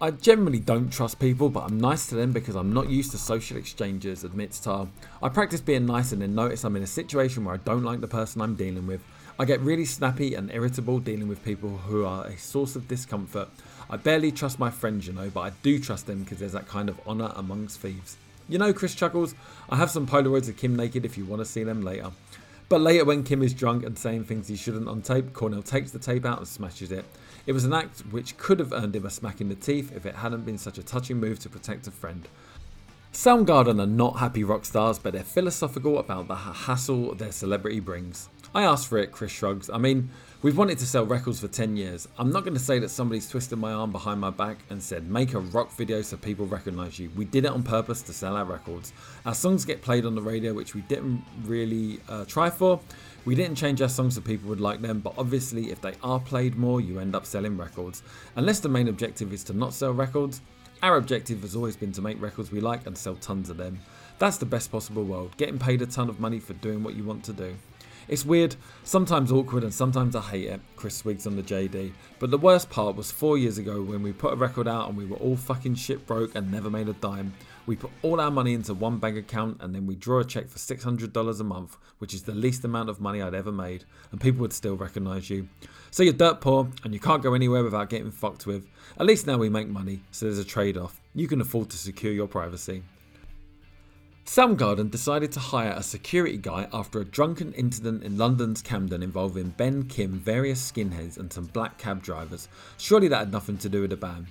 [0.00, 3.18] I generally don't trust people, but I'm nice to them because I'm not used to
[3.18, 4.90] social exchanges, admits Thayil.
[5.20, 8.00] I practice being nice and then notice I'm in a situation where I don't like
[8.00, 9.00] the person I'm dealing with.
[9.40, 13.48] I get really snappy and irritable dealing with people who are a source of discomfort.
[13.90, 16.68] I barely trust my friends, you know, but I do trust them because there's that
[16.68, 18.16] kind of honour amongst thieves.
[18.48, 19.34] You know, Chris chuckles,
[19.68, 22.12] I have some Polaroids of Kim naked if you want to see them later.
[22.68, 25.90] But later, when Kim is drunk and saying things he shouldn't on tape, Cornell takes
[25.90, 27.04] the tape out and smashes it.
[27.48, 30.04] It was an act which could have earned him a smack in the teeth if
[30.04, 32.28] it hadn't been such a touching move to protect a friend.
[33.10, 38.28] Soundgarden are not happy rock stars, but they're philosophical about the hassle their celebrity brings.
[38.54, 39.70] I asked for it, Chris shrugs.
[39.70, 42.06] I mean, We've wanted to sell records for 10 years.
[42.16, 45.10] I'm not going to say that somebody's twisted my arm behind my back and said,
[45.10, 47.10] make a rock video so people recognize you.
[47.16, 48.92] We did it on purpose to sell our records.
[49.26, 52.78] Our songs get played on the radio, which we didn't really uh, try for.
[53.24, 56.20] We didn't change our songs so people would like them, but obviously, if they are
[56.20, 58.02] played more, you end up selling records.
[58.36, 60.40] Unless the main objective is to not sell records,
[60.82, 63.80] our objective has always been to make records we like and sell tons of them.
[64.18, 67.04] That's the best possible world, getting paid a ton of money for doing what you
[67.04, 67.56] want to do.
[68.08, 71.92] It's weird, sometimes awkward, and sometimes I hate it, Chris Swigs on the JD.
[72.18, 74.96] But the worst part was four years ago when we put a record out and
[74.96, 77.34] we were all fucking shit broke and never made a dime.
[77.68, 80.48] We put all our money into one bank account and then we draw a check
[80.48, 84.18] for $600 a month, which is the least amount of money I'd ever made, and
[84.18, 85.46] people would still recognize you.
[85.90, 88.66] So you're dirt poor and you can't go anywhere without getting fucked with.
[88.98, 90.98] At least now we make money, so there's a trade off.
[91.14, 92.84] You can afford to secure your privacy.
[94.24, 99.50] Soundgarden decided to hire a security guy after a drunken incident in London's Camden involving
[99.50, 102.48] Ben Kim, various skinheads, and some black cab drivers.
[102.78, 104.26] Surely that had nothing to do with the band.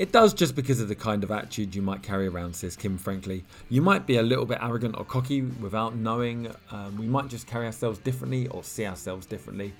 [0.00, 2.96] It does just because of the kind of attitude you might carry around, says Kim
[2.96, 3.44] frankly.
[3.68, 6.50] You might be a little bit arrogant or cocky without knowing.
[6.70, 9.74] Um, we might just carry ourselves differently or see ourselves differently.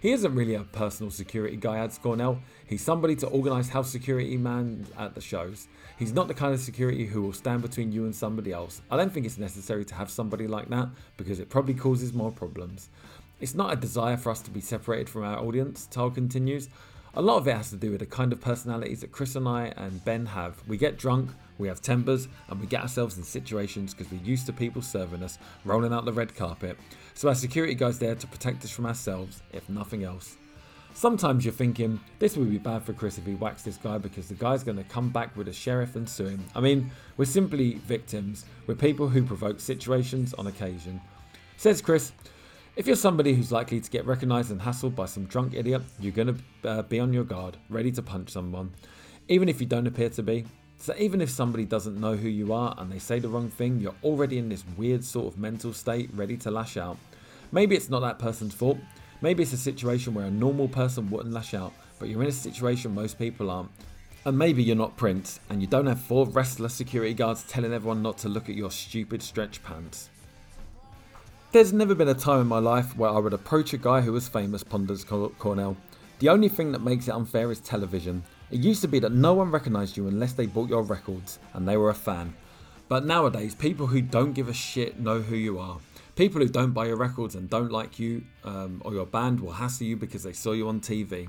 [0.00, 2.38] He isn't really a personal security guy, adds Cornell.
[2.68, 5.66] He's somebody to organise house security man at the shows.
[5.98, 8.80] He's not the kind of security who will stand between you and somebody else.
[8.92, 12.30] I don't think it's necessary to have somebody like that because it probably causes more
[12.30, 12.90] problems.
[13.40, 16.68] It's not a desire for us to be separated from our audience, Thayil continues.
[17.16, 19.46] A lot of it has to do with the kind of personalities that Chris and
[19.46, 20.60] I and Ben have.
[20.66, 24.46] We get drunk, we have tempers, and we get ourselves in situations because we're used
[24.46, 26.76] to people serving us, rolling out the red carpet.
[27.14, 30.36] So our security guy's there to protect us from ourselves, if nothing else.
[30.92, 34.26] Sometimes you're thinking, this would be bad for Chris if he whacks this guy because
[34.26, 36.44] the guy's going to come back with a sheriff and sue him.
[36.56, 38.44] I mean, we're simply victims.
[38.66, 41.00] We're people who provoke situations on occasion.
[41.58, 42.10] Says Chris,
[42.76, 46.12] if you're somebody who's likely to get recognised and hassled by some drunk idiot, you're
[46.12, 48.72] going to uh, be on your guard, ready to punch someone.
[49.28, 50.44] Even if you don't appear to be,
[50.76, 53.80] so even if somebody doesn't know who you are and they say the wrong thing,
[53.80, 56.98] you're already in this weird sort of mental state ready to lash out.
[57.52, 58.78] Maybe it's not that person's fault.
[59.20, 62.32] Maybe it's a situation where a normal person wouldn't lash out, but you're in a
[62.32, 63.70] situation most people aren't.
[64.26, 68.02] And maybe you're not Prince and you don't have four restless security guards telling everyone
[68.02, 70.10] not to look at your stupid stretch pants.
[71.54, 74.10] There's never been a time in my life where I would approach a guy who
[74.10, 75.76] was famous, ponders Cornell.
[76.18, 78.24] The only thing that makes it unfair is television.
[78.50, 81.68] It used to be that no one recognised you unless they bought your records and
[81.68, 82.34] they were a fan.
[82.88, 85.78] But nowadays, people who don't give a shit know who you are.
[86.16, 89.52] People who don't buy your records and don't like you um, or your band will
[89.52, 91.28] hassle you because they saw you on TV.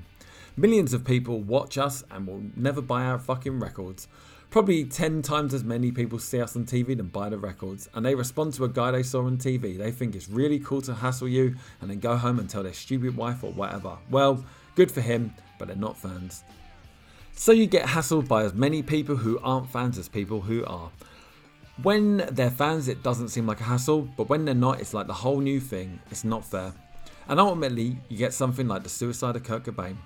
[0.58, 4.08] Millions of people watch us and will never buy our fucking records.
[4.48, 8.06] Probably 10 times as many people see us on TV than buy the records, and
[8.06, 9.76] they respond to a guy they saw on TV.
[9.76, 12.72] They think it's really cool to hassle you and then go home and tell their
[12.72, 13.98] stupid wife or whatever.
[14.08, 14.42] Well,
[14.76, 16.42] good for him, but they're not fans.
[17.34, 20.90] So you get hassled by as many people who aren't fans as people who are.
[21.82, 25.06] When they're fans, it doesn't seem like a hassle, but when they're not, it's like
[25.06, 26.00] the whole new thing.
[26.10, 26.72] It's not fair.
[27.28, 29.96] And ultimately, you get something like the suicide of Kurt Cobain.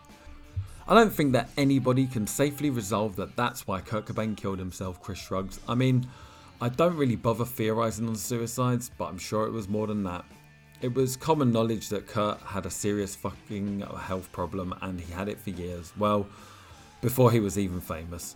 [0.91, 5.01] I don't think that anybody can safely resolve that that's why Kurt Cobain killed himself,
[5.01, 5.61] Chris shrugs.
[5.69, 6.09] I mean,
[6.61, 10.25] I don't really bother theorising on suicides, but I'm sure it was more than that.
[10.83, 15.29] It was common knowledge that Kurt had a serious fucking health problem and he had
[15.29, 15.93] it for years.
[15.97, 16.27] Well,
[17.01, 18.35] before he was even famous.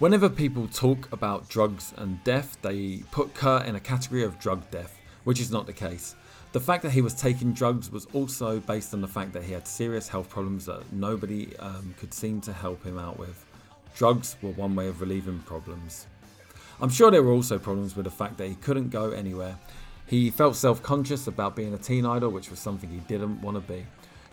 [0.00, 4.68] Whenever people talk about drugs and death, they put Kurt in a category of drug
[4.72, 6.16] death, which is not the case.
[6.52, 9.52] The fact that he was taking drugs was also based on the fact that he
[9.52, 13.44] had serious health problems that nobody um, could seem to help him out with.
[13.94, 16.06] Drugs were one way of relieving problems.
[16.80, 19.58] I'm sure there were also problems with the fact that he couldn't go anywhere.
[20.06, 23.56] He felt self conscious about being a teen idol, which was something he didn't want
[23.56, 23.84] to be.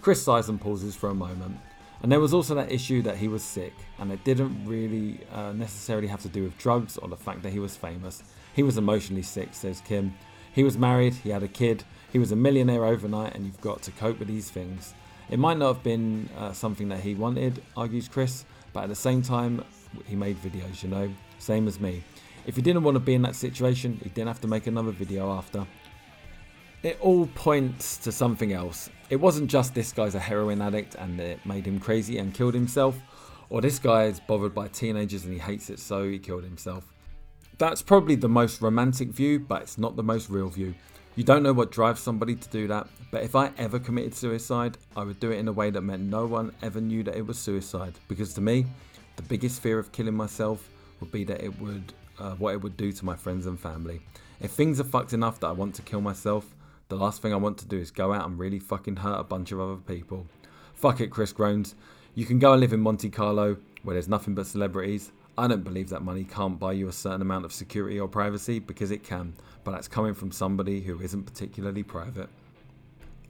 [0.01, 1.57] Chris sighs and pauses for a moment.
[2.01, 5.51] And there was also that issue that he was sick, and it didn't really uh,
[5.51, 8.24] necessarily have to do with drugs or the fact that he was famous.
[8.53, 10.13] He was emotionally sick, says Kim.
[10.53, 11.84] He was married, he had a kid,
[12.16, 14.93] he was a millionaire overnight, and you've got to cope with these things.
[15.30, 18.95] It might not have been uh, something that he wanted, argues Chris, but at the
[18.95, 19.66] same time,
[20.05, 22.05] he made videos, you know, same as me.
[22.45, 24.91] If he didn't want to be in that situation, he didn't have to make another
[24.91, 25.68] video after.
[26.84, 28.89] It all points to something else.
[29.09, 32.53] It wasn't just this guy's a heroin addict and it made him crazy and killed
[32.53, 32.97] himself,
[33.49, 36.93] or this guy is bothered by teenagers and he hates it so he killed himself.
[37.57, 40.76] That's probably the most romantic view, but it's not the most real view.
[41.16, 44.78] You don't know what drives somebody to do that, but if I ever committed suicide,
[44.97, 47.26] I would do it in a way that meant no one ever knew that it
[47.26, 47.93] was suicide.
[48.09, 48.66] Because to me,
[49.16, 50.68] the biggest fear of killing myself
[50.99, 54.01] would be that it would, uh, what it would do to my friends and family.
[54.41, 56.53] If things are fucked enough that I want to kill myself,
[56.89, 59.24] the last thing I want to do is go out and really fucking hurt a
[59.24, 60.28] bunch of other people.
[60.74, 61.76] Fuck it, Chris Groans.
[62.13, 65.13] You can go and live in Monte Carlo where there's nothing but celebrities.
[65.38, 68.59] I don't believe that money can't buy you a certain amount of security or privacy
[68.59, 69.33] because it can,
[69.65, 72.29] but that's coming from somebody who isn't particularly private.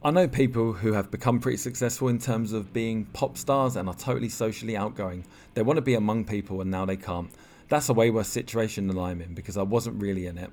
[0.04, 3.88] I know people who have become pretty successful in terms of being pop stars and
[3.88, 5.24] are totally socially outgoing.
[5.54, 7.30] They want to be among people and now they can't.
[7.68, 10.50] That's a way worse situation than I'm in because I wasn't really in it.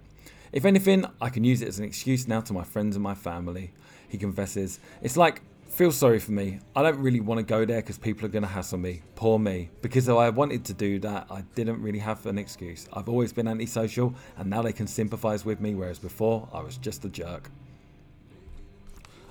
[0.51, 3.13] If anything, I can use it as an excuse now to my friends and my
[3.13, 3.73] family.
[4.09, 5.41] He confesses, It's like,
[5.73, 6.59] feel sorry for me.
[6.75, 9.01] I don't really want to go there because people are going to hassle me.
[9.15, 9.71] Poor me.
[9.81, 12.87] Because though I wanted to do that, I didn't really have an excuse.
[12.93, 16.77] I've always been antisocial and now they can sympathise with me, whereas before I was
[16.77, 17.49] just a jerk.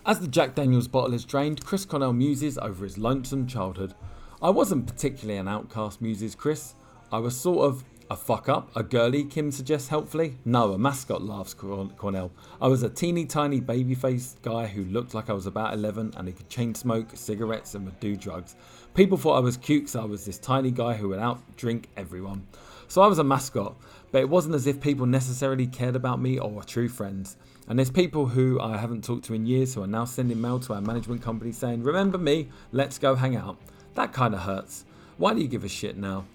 [0.05, 3.95] As the Jack Daniels bottle is drained, Chris Cornell muses over his lonesome childhood.
[4.43, 6.75] I wasn't particularly an outcast, muses Chris.
[7.13, 10.37] I was sort of a fuck up, a girly, Kim suggests helpfully.
[10.45, 12.31] No, a mascot, laughs Cornell.
[12.61, 16.13] I was a teeny tiny baby faced guy who looked like I was about 11
[16.19, 18.55] and he could chain smoke cigarettes and would do drugs.
[18.93, 21.89] People thought I was cute because I was this tiny guy who would out drink
[21.97, 22.47] everyone.
[22.87, 23.77] So I was a mascot,
[24.11, 27.39] but it wasn't as if people necessarily cared about me or were true friends.
[27.67, 30.61] And there's people who I haven't talked to in years who are now sending mail
[30.61, 33.57] to our management company saying, Remember me, let's go hang out.
[33.95, 34.85] That kind of hurts.
[35.17, 36.27] Why do you give a shit now?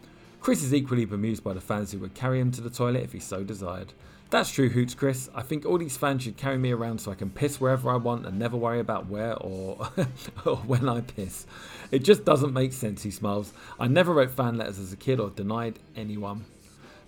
[0.47, 3.11] Chris is equally bemused by the fans who would carry him to the toilet if
[3.11, 3.91] he so desired.
[4.29, 5.29] That's true, Hoots Chris.
[5.35, 7.97] I think all these fans should carry me around so I can piss wherever I
[7.97, 9.89] want and never worry about where or,
[10.45, 11.45] or when I piss.
[11.91, 13.51] It just doesn't make sense, he smiles.
[13.77, 16.45] I never wrote fan letters as a kid or denied anyone.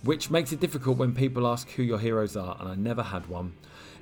[0.03, 3.27] Which makes it difficult when people ask who your heroes are, and I never had
[3.27, 3.53] one.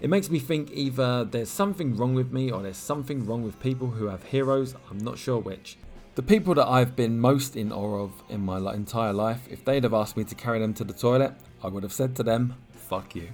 [0.01, 3.59] It makes me think either there's something wrong with me or there's something wrong with
[3.59, 5.77] people who have heroes, I'm not sure which.
[6.18, 9.84] The people that I've been most in awe of in my entire life, if they'd
[9.84, 12.55] have asked me to carry them to the toilet, I would have said to them,
[12.72, 13.30] fuck you.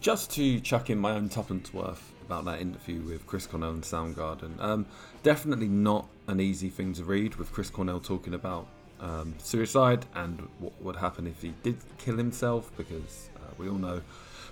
[0.00, 3.84] Just to chuck in my own tuppence worth about that interview with Chris Cornell and
[3.84, 4.86] Soundgarden, um,
[5.22, 8.66] definitely not an easy thing to read with Chris Cornell talking about
[8.98, 13.78] um, suicide and what would happen if he did kill himself because uh, we all
[13.78, 14.02] know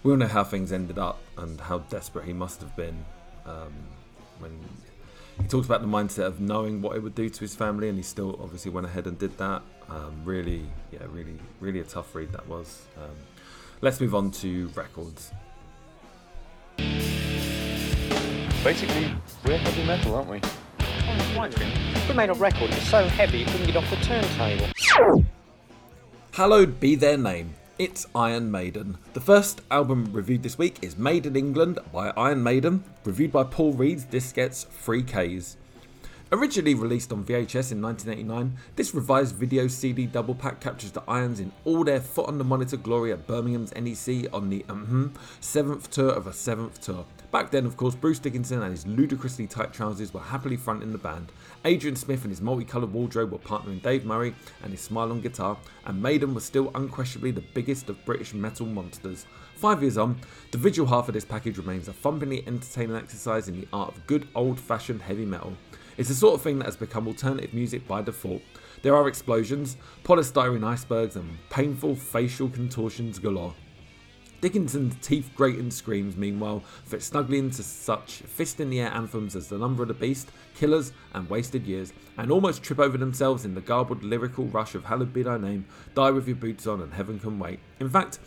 [0.05, 3.05] we all know how things ended up and how desperate he must have been
[3.47, 3.73] um,
[4.39, 4.57] when
[5.41, 7.97] he talks about the mindset of knowing what it would do to his family, and
[7.99, 9.63] he still obviously went ahead and did that.
[9.89, 12.87] Um, really, yeah, really, really a tough read that was.
[12.97, 13.15] Um,
[13.81, 15.33] let's move on to records.
[18.65, 19.15] Basically,
[19.45, 20.41] we're heavy metal, aren't we?
[22.09, 25.23] We made a record, it's so heavy you couldn't get off the turntable.
[26.33, 27.55] Hallowed be their name.
[27.79, 28.97] It's Iron Maiden.
[29.13, 33.75] The first album reviewed this week is Maiden England by Iron Maiden, reviewed by Paul
[33.75, 35.57] Rees This Gets 3Ks.
[36.33, 41.39] Originally released on VHS in 1989, this revised video CD double pack captures the Irons
[41.39, 45.91] in all their foot on the monitor glory at Birmingham's NEC on the um, seventh
[45.91, 47.05] tour of a seventh tour.
[47.37, 50.97] Back then, of course, Bruce Dickinson and his ludicrously tight trousers were happily fronting the
[50.97, 51.31] band.
[51.67, 55.59] Adrian Smith and his multicoloured wardrobe were partnering Dave Murray and his smile on guitar,
[55.85, 59.27] and Maiden was still unquestionably the biggest of British metal monsters.
[59.55, 60.19] Five years on,
[60.51, 64.07] the visual half of this package remains a thumpingly entertaining exercise in the art of
[64.07, 65.53] good old fashioned heavy metal.
[65.99, 68.41] It's the sort of thing that has become alternative music by default.
[68.81, 73.53] There are explosions, polystyrene icebergs, and painful facial contortions galore.
[74.41, 79.49] Dickinson's teeth grating screams, meanwhile, fit snugly into such fist in the air anthems as
[79.49, 83.55] The Number of the Beast, Killers, and Wasted Years, and almost trip over themselves in
[83.55, 85.65] the garbled lyrical rush of Hallowed Be Thy Name,
[85.95, 87.61] Die With Your Boots On, and Heaven Can Wait.
[87.81, 88.19] In fact,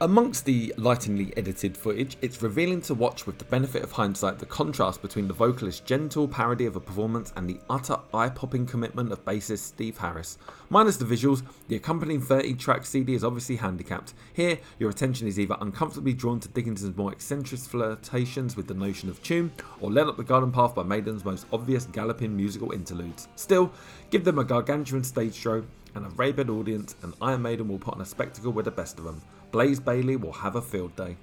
[0.00, 4.44] Amongst the lightingly edited footage, it's revealing to watch with the benefit of hindsight the
[4.44, 9.12] contrast between the vocalist's gentle parody of a performance and the utter eye popping commitment
[9.12, 10.36] of bassist Steve Harris.
[10.68, 14.14] Minus the visuals, the accompanying 30 track CD is obviously handicapped.
[14.32, 19.08] Here, your attention is either uncomfortably drawn to Dickinson's more eccentric flirtations with the notion
[19.08, 23.28] of tune, or led up the garden path by Maiden's most obvious galloping musical interludes.
[23.36, 23.72] Still,
[24.10, 25.64] give them a gargantuan stage show
[25.94, 28.98] and a rabid audience, and Iron Maiden will put on a spectacle with the best
[28.98, 29.22] of them.
[29.54, 31.16] Blaze Bayley will have a field day.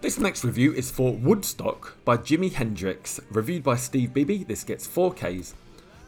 [0.00, 4.44] This next review is for Woodstock by Jimi Hendrix, reviewed by Steve Beebe.
[4.44, 5.54] This gets 4Ks.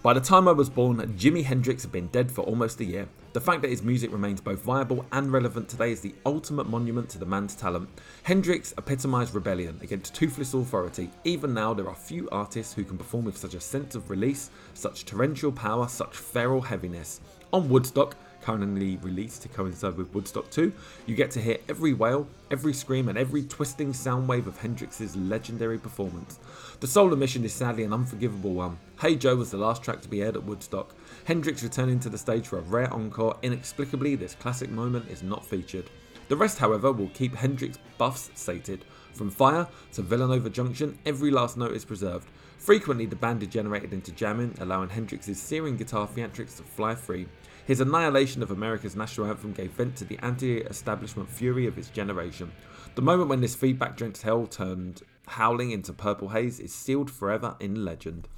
[0.00, 3.08] By the time I was born, Jimi Hendrix had been dead for almost a year.
[3.32, 7.08] The fact that his music remains both viable and relevant today is the ultimate monument
[7.10, 7.88] to the man's talent.
[8.22, 11.10] Hendrix epitomised rebellion against toothless authority.
[11.24, 14.50] Even now, there are few artists who can perform with such a sense of release,
[14.74, 17.20] such torrential power, such feral heaviness.
[17.52, 20.72] On Woodstock, currently released to coincide with Woodstock 2,
[21.06, 25.16] you get to hear every wail, every scream, and every twisting sound wave of Hendrix's
[25.16, 26.38] legendary performance.
[26.80, 28.78] The solo mission is sadly an unforgivable one.
[29.00, 30.94] Hey Joe was the last track to be aired at Woodstock.
[31.24, 35.46] Hendrix returning to the stage for a rare encore, inexplicably, this classic moment is not
[35.46, 35.88] featured.
[36.28, 38.84] The rest, however, will keep Hendrix buffs sated.
[39.12, 42.28] From Fire to Villanova Junction, every last note is preserved.
[42.58, 47.26] Frequently, the band degenerated into jamming, allowing Hendrix's searing guitar theatrics to fly free.
[47.66, 51.88] His annihilation of America's national anthem gave vent to the anti establishment fury of his
[51.90, 52.52] generation.
[52.94, 57.56] The moment when this feedback drenched hell turned howling into purple haze is sealed forever
[57.60, 58.28] in legend.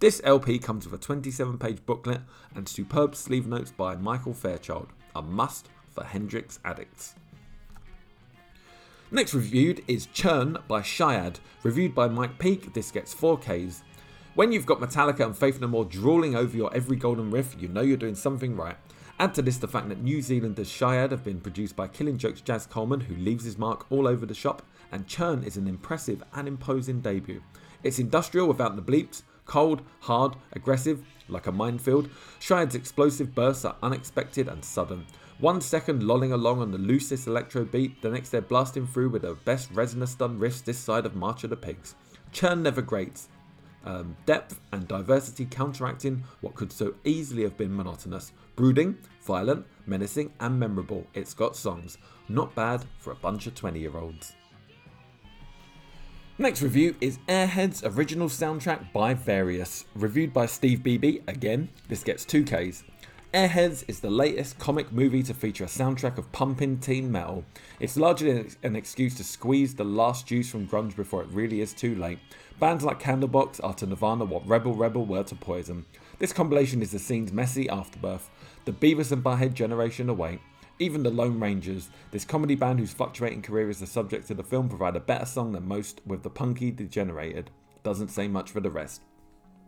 [0.00, 2.22] This LP comes with a 27 page booklet
[2.54, 7.14] and superb sleeve notes by Michael Fairchild, a must for Hendrix addicts.
[9.12, 12.72] Next reviewed is Churn by Shihad, reviewed by Mike Peake.
[12.72, 13.82] This gets 4Ks.
[14.36, 17.66] When you've got Metallica and Faith No More drooling over your every golden riff, you
[17.66, 18.76] know you're doing something right.
[19.18, 22.40] Add to this the fact that New Zealanders Shihad have been produced by Killing Joke's
[22.40, 24.62] Jaz Coleman, who leaves his mark all over the shop,
[24.92, 27.42] and Churn is an impressive and imposing debut.
[27.82, 32.08] It's industrial without the bleeps, cold, hard, aggressive, like a minefield.
[32.38, 35.06] Shihad's explosive bursts are unexpected and sudden.
[35.40, 39.22] One second lolling along on the loosest electro beat, the next they're blasting through with
[39.22, 41.96] the best resonance done riffs this side of March of the Pigs.
[42.30, 43.28] Churn never grates,
[43.84, 48.32] um, depth and diversity counteracting what could so easily have been monotonous.
[48.56, 51.06] Brooding, violent, menacing, and memorable.
[51.14, 51.98] It's got songs.
[52.28, 54.34] Not bad for a bunch of 20 year olds.
[56.38, 61.18] Next review is Airhead's original soundtrack by Various, reviewed by Steve Beebe.
[61.28, 62.82] Again, this gets 2Ks.
[63.32, 67.44] Airheads is the latest comic movie to feature a soundtrack of pumping teen metal.
[67.78, 71.72] It's largely an excuse to squeeze the last juice from grunge before it really is
[71.72, 72.18] too late.
[72.58, 75.86] Bands like Candlebox are to Nirvana what Rebel Rebel were to Poison.
[76.18, 78.28] This compilation is the scene's messy afterbirth.
[78.64, 80.40] The Beavis and Butthead generation await.
[80.80, 84.42] Even the Lone Rangers, this comedy band whose fluctuating career is the subject of the
[84.42, 87.50] film, provide a better song than most with the punky degenerated.
[87.84, 89.02] Doesn't say much for the rest.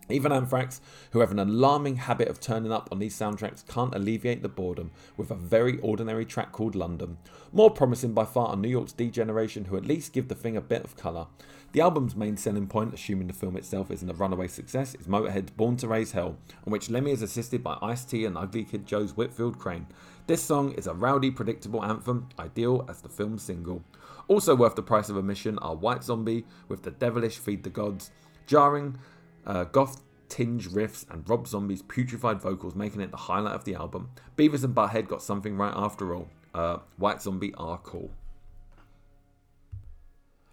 [0.08, 0.80] Even Anthrax,
[1.12, 4.90] who have an alarming habit of turning up on these soundtracks, can't alleviate the boredom
[5.16, 7.18] with a very ordinary track called London.
[7.52, 10.60] More promising by far are New York's Degeneration, who at least give the thing a
[10.60, 11.28] bit of colour.
[11.72, 15.52] The album's main selling point, assuming the film itself isn't a runaway success, is Motorhead's
[15.52, 16.36] Born to Raise Hell,
[16.66, 19.86] on which Lemmy is assisted by Ice T and Ugly Kid Joe's Whitfield Crane.
[20.26, 23.82] This song is a rowdy, predictable anthem, ideal as the film's single.
[24.28, 28.10] Also worth the price of admission are White Zombie with the devilish Feed the Gods,
[28.46, 28.98] jarring
[29.46, 33.74] uh, goth tinge riffs and Rob Zombie's putrefied vocals making it the highlight of the
[33.74, 34.10] album.
[34.36, 36.28] Beavis and Butthead got something right after all.
[36.54, 38.10] Uh, White Zombie are cool.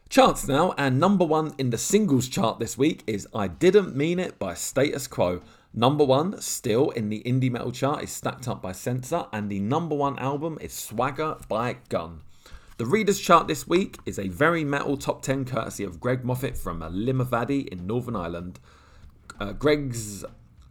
[0.10, 4.20] Charts now, and number one in the singles chart this week is I Didn't Mean
[4.20, 5.42] It by Status Quo.
[5.72, 9.60] Number one, still in the indie metal chart, is stacked up by Senser, and the
[9.60, 12.22] number one album is Swagger by Gun.
[12.78, 16.58] The Reader's Chart this week is a very metal top 10 courtesy of Greg Moffat
[16.58, 18.60] from Limavady in Northern Ireland.
[19.40, 20.26] Uh, Greg's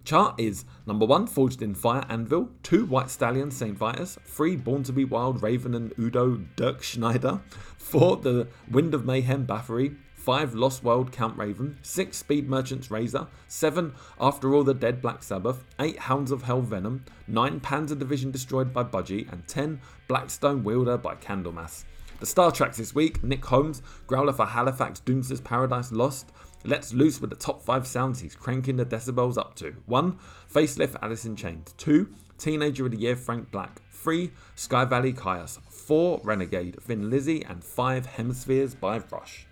[0.05, 4.83] chart is number one, Forged in Fire Anvil, two, White Stallion Saint Vitus, three, Born
[4.83, 7.41] to Be Wild Raven and Udo Dirk Schneider,
[7.79, 13.27] four, The Wind of Mayhem Bathory, five, Lost World Count Raven, six, Speed Merchant's Razor,
[13.47, 18.31] seven, After All the Dead Black Sabbath, eight, Hounds of Hell Venom, nine, Panzer Division
[18.31, 21.85] Destroyed by Budgie, and ten, Blackstone Wielder by Candlemass.
[22.21, 26.33] The star tracks this week Nick Holmes, Growler for Halifax, Doomster's Paradise Lost,
[26.65, 29.77] Let's loose with the top five sounds he's cranking the decibels up to.
[29.87, 30.19] 1.
[30.53, 31.73] Facelift Alice in Chains.
[31.79, 32.13] 2.
[32.37, 33.81] Teenager of the Year Frank Black.
[33.93, 34.31] 3.
[34.55, 35.61] Sky Valley Kyuss.
[35.71, 36.21] 4.
[36.25, 37.45] Renegade, Thin Lizzy.
[37.45, 38.07] And 5.
[38.07, 39.47] Hemispheres by Rush.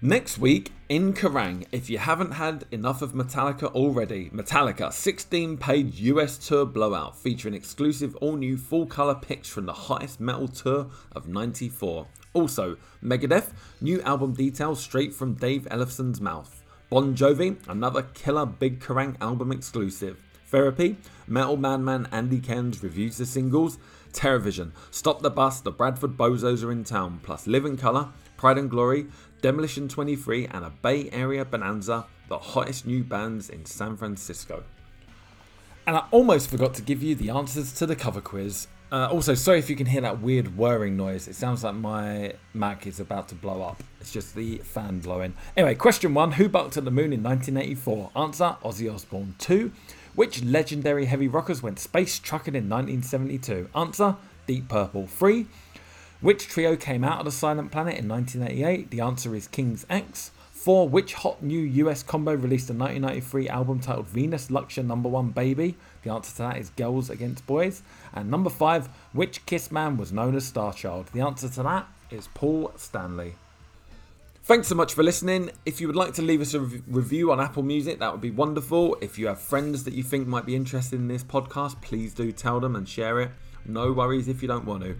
[0.00, 5.98] Next week in Kerrang, if you haven't had enough of Metallica already, Metallica 16 page
[6.00, 10.90] US tour blowout featuring exclusive all new full colour pics from the hottest metal tour
[11.12, 12.06] of 94.
[12.34, 16.64] Also, Megadeth, new album details straight from Dave Ellefson's mouth.
[16.90, 20.20] Bon Jovi, another killer Big Kerrang album exclusive.
[20.48, 20.96] Therapy,
[21.28, 23.78] Metal Madman Andy Cairns reviews the singles.
[24.12, 28.70] Terrorvision, Stop the Bus, the Bradford Bozos are in town, plus Living Colour, Pride and
[28.70, 29.06] Glory,
[29.40, 34.64] Demolition 23, and a Bay Area Bonanza, the hottest new bands in San Francisco.
[35.86, 38.66] And I almost forgot to give you the answers to the cover quiz.
[38.94, 41.26] Uh, also, sorry if you can hear that weird whirring noise.
[41.26, 43.82] It sounds like my Mac is about to blow up.
[44.00, 45.34] It's just the fan blowing.
[45.56, 48.12] Anyway, question one Who bucked at the moon in 1984?
[48.14, 49.34] Answer Ozzy Osbourne.
[49.40, 49.72] Two.
[50.14, 53.68] Which legendary heavy rockers went space trucking in 1972?
[53.74, 54.14] Answer
[54.46, 55.08] Deep Purple.
[55.08, 55.48] Three.
[56.20, 58.92] Which trio came out of the Silent Planet in 1988?
[58.92, 60.30] The answer is King's X.
[60.64, 60.88] 4.
[60.88, 65.76] Which hot new US combo released a 1993 album titled Venus Luxure Number 1 Baby?
[66.02, 67.82] The answer to that is Girls Against Boys.
[68.14, 68.88] And number 5.
[69.12, 71.10] Which Kiss man was known as Starchild?
[71.12, 73.34] The answer to that is Paul Stanley.
[74.44, 75.50] Thanks so much for listening.
[75.66, 78.30] If you would like to leave us a review on Apple Music, that would be
[78.30, 78.96] wonderful.
[79.02, 82.32] If you have friends that you think might be interested in this podcast, please do
[82.32, 83.32] tell them and share it.
[83.66, 84.96] No worries if you don't want to.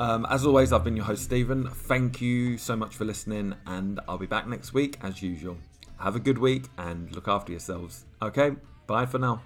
[0.00, 1.68] Um, as always, I've been your host, Stephen.
[1.68, 5.58] Thank you so much for listening, and I'll be back next week as usual.
[5.98, 8.06] Have a good week and look after yourselves.
[8.22, 8.52] Okay,
[8.86, 9.42] bye for now.